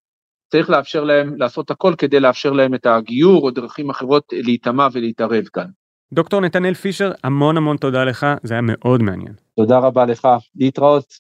צריך 0.51 0.71
לאפשר 0.71 1.05
להם 1.05 1.35
לעשות 1.37 1.71
הכל 1.71 1.95
כדי 1.99 2.21
לאפשר 2.21 2.53
להם 2.53 2.75
את 2.75 2.87
הגיור 2.87 3.43
או 3.43 3.51
דרכים 3.51 3.91
אחרות 3.91 4.25
להיטמע 4.33 4.89
ולהתערב 4.93 5.45
כאן. 5.53 5.67
דוקטור 6.13 6.41
נתנאל 6.41 6.75
פישר, 6.75 7.13
המון 7.25 7.57
המון 7.57 7.77
תודה 7.77 8.05
לך, 8.05 8.27
זה 8.43 8.55
היה 8.55 8.61
מאוד 8.65 9.03
מעניין. 9.03 9.33
תודה 9.57 9.79
רבה 9.79 10.05
לך, 10.05 10.29
להתראות. 10.57 11.19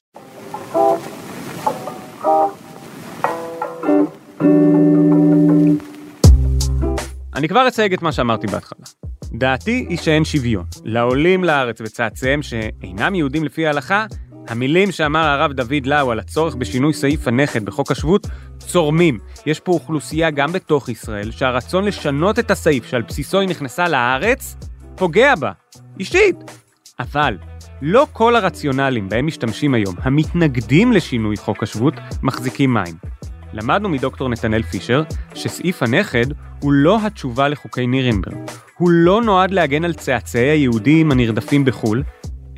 אני 7.34 7.48
כבר 7.48 7.68
אצייג 7.68 7.92
את 7.92 8.02
מה 8.02 8.12
שאמרתי 8.12 8.46
בהתחלה. 8.46 8.86
דעתי 9.32 9.86
היא 9.88 9.98
שאין 9.98 10.24
שוויון. 10.24 10.64
לעולים 10.84 11.44
לארץ 11.44 11.80
וצאצאיהם 11.80 12.42
שאינם 12.42 13.14
יהודים 13.14 13.44
לפי 13.44 13.66
ההלכה, 13.66 14.06
המילים 14.48 14.92
שאמר 14.92 15.26
הרב 15.26 15.52
דוד 15.52 15.86
לאו 15.86 16.10
על 16.12 16.18
הצורך 16.18 16.54
בשינוי 16.54 16.92
סעיף 16.92 17.28
הנכד 17.28 17.64
בחוק 17.64 17.90
השבות 17.90 18.26
צורמים. 18.58 19.18
יש 19.46 19.60
פה 19.60 19.72
אוכלוסייה 19.72 20.30
גם 20.30 20.52
בתוך 20.52 20.88
ישראל 20.88 21.30
שהרצון 21.30 21.84
לשנות 21.84 22.38
את 22.38 22.50
הסעיף 22.50 22.86
שעל 22.86 23.02
בסיסו 23.02 23.40
היא 23.40 23.48
נכנסה 23.48 23.88
לארץ 23.88 24.56
פוגע 24.96 25.34
בה, 25.34 25.52
אישית. 26.00 26.36
אבל 27.00 27.38
לא 27.82 28.06
כל 28.12 28.36
הרציונלים 28.36 29.08
בהם 29.08 29.26
משתמשים 29.26 29.74
היום, 29.74 29.94
המתנגדים 29.98 30.92
לשינוי 30.92 31.36
חוק 31.36 31.62
השבות, 31.62 31.94
מחזיקים 32.22 32.74
מים. 32.74 32.94
למדנו 33.52 33.88
מדוקטור 33.88 34.28
נתנאל 34.28 34.62
פישר 34.62 35.02
שסעיף 35.34 35.82
הנכד 35.82 36.26
הוא 36.60 36.72
לא 36.72 37.06
התשובה 37.06 37.48
לחוקי 37.48 37.86
נירנברג. 37.86 38.36
הוא 38.78 38.90
לא 38.90 39.22
נועד 39.22 39.50
להגן 39.50 39.84
על 39.84 39.92
צאצאי 39.92 40.40
היהודים 40.40 41.12
הנרדפים 41.12 41.64
בחו"ל, 41.64 42.02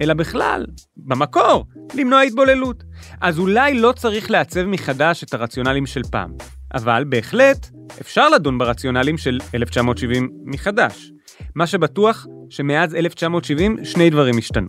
אלא 0.00 0.14
בכלל, 0.14 0.66
במקור, 0.96 1.64
למנוע 1.94 2.20
התבוללות. 2.20 2.84
אז 3.20 3.38
אולי 3.38 3.74
לא 3.74 3.92
צריך 3.92 4.30
לעצב 4.30 4.64
מחדש 4.64 5.24
את 5.24 5.34
הרציונלים 5.34 5.86
של 5.86 6.02
פעם, 6.10 6.30
אבל 6.74 7.04
בהחלט 7.08 7.68
אפשר 8.00 8.28
לדון 8.28 8.58
ברציונלים 8.58 9.18
של 9.18 9.38
1970 9.54 10.30
מחדש. 10.44 11.12
מה 11.54 11.66
שבטוח 11.66 12.26
שמאז 12.50 12.94
1970 12.94 13.76
שני 13.84 14.10
דברים 14.10 14.38
השתנו. 14.38 14.68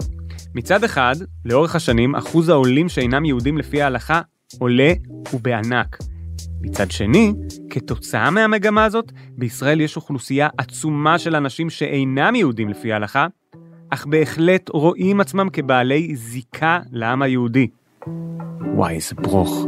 מצד 0.55 0.83
אחד, 0.83 1.15
לאורך 1.45 1.75
השנים 1.75 2.15
אחוז 2.15 2.49
העולים 2.49 2.89
שאינם 2.89 3.25
יהודים 3.25 3.57
לפי 3.57 3.81
ההלכה 3.81 4.21
עולה 4.59 4.93
ובענק. 5.33 5.97
מצד 6.61 6.91
שני, 6.91 7.33
כתוצאה 7.69 8.29
מהמגמה 8.29 8.85
הזאת, 8.85 9.11
בישראל 9.37 9.81
יש 9.81 9.95
אוכלוסייה 9.95 10.47
עצומה 10.57 11.19
של 11.19 11.35
אנשים 11.35 11.69
שאינם 11.69 12.35
יהודים 12.35 12.69
לפי 12.69 12.93
ההלכה, 12.93 13.27
אך 13.89 14.05
בהחלט 14.05 14.69
רואים 14.69 15.21
עצמם 15.21 15.47
כבעלי 15.53 16.15
זיקה 16.15 16.79
לעם 16.91 17.21
היהודי. 17.21 17.67
וואי, 18.75 18.95
איזה 18.95 19.15
ברוך. 19.15 19.65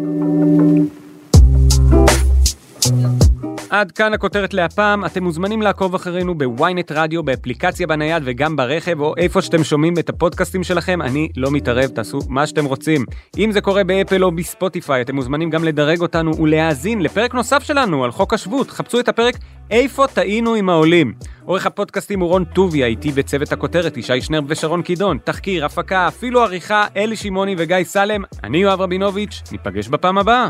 עד 3.71 3.91
כאן 3.91 4.13
הכותרת 4.13 4.53
להפעם, 4.53 5.05
אתם 5.05 5.23
מוזמנים 5.23 5.61
לעקוב 5.61 5.95
אחרינו 5.95 6.37
בוויינט 6.37 6.91
רדיו, 6.91 7.23
באפליקציה 7.23 7.87
בנייד 7.87 8.23
וגם 8.25 8.55
ברכב, 8.55 8.99
או 8.99 9.13
איפה 9.17 9.41
שאתם 9.41 9.63
שומעים 9.63 9.93
את 9.99 10.09
הפודקאסטים 10.09 10.63
שלכם, 10.63 11.01
אני 11.01 11.29
לא 11.37 11.51
מתערב, 11.51 11.89
תעשו 11.89 12.19
מה 12.29 12.47
שאתם 12.47 12.65
רוצים. 12.65 13.05
אם 13.37 13.51
זה 13.51 13.61
קורה 13.61 13.83
באפל 13.83 14.23
או 14.23 14.31
בספוטיפיי, 14.31 15.01
אתם 15.01 15.15
מוזמנים 15.15 15.49
גם 15.49 15.63
לדרג 15.63 16.01
אותנו 16.01 16.37
ולהאזין 16.37 17.01
לפרק 17.01 17.33
נוסף 17.33 17.63
שלנו 17.63 18.03
על 18.03 18.11
חוק 18.11 18.33
השבות, 18.33 18.71
חפשו 18.71 18.99
את 18.99 19.07
הפרק 19.07 19.35
איפה 19.71 20.07
טעינו 20.07 20.55
עם 20.55 20.69
העולים. 20.69 21.13
עורך 21.45 21.65
הפודקאסטים 21.65 22.19
הוא 22.19 22.29
רון 22.29 22.43
טוביה, 22.43 22.87
איתי 22.87 23.11
בצוות 23.11 23.51
הכותרת, 23.51 23.97
ישי 23.97 24.21
שנרב 24.21 24.43
ושרון 24.47 24.81
קידון, 24.81 25.17
תחקיר, 25.23 25.65
הפקה, 25.65 26.07
אפילו 26.07 26.41
עריכה, 26.41 26.85
אלי 26.97 27.15
שמעוני 27.15 27.55
וגיא 27.57 27.83
סלם, 27.83 28.23
אני 28.43 28.57
יואב 28.57 28.81
רבינוביץ', 28.81 29.41
ניפגש 29.51 29.87
בפעם 29.87 30.17
הבאה. 30.17 30.49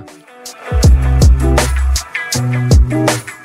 Thank 2.41 2.91
you. 2.91 3.40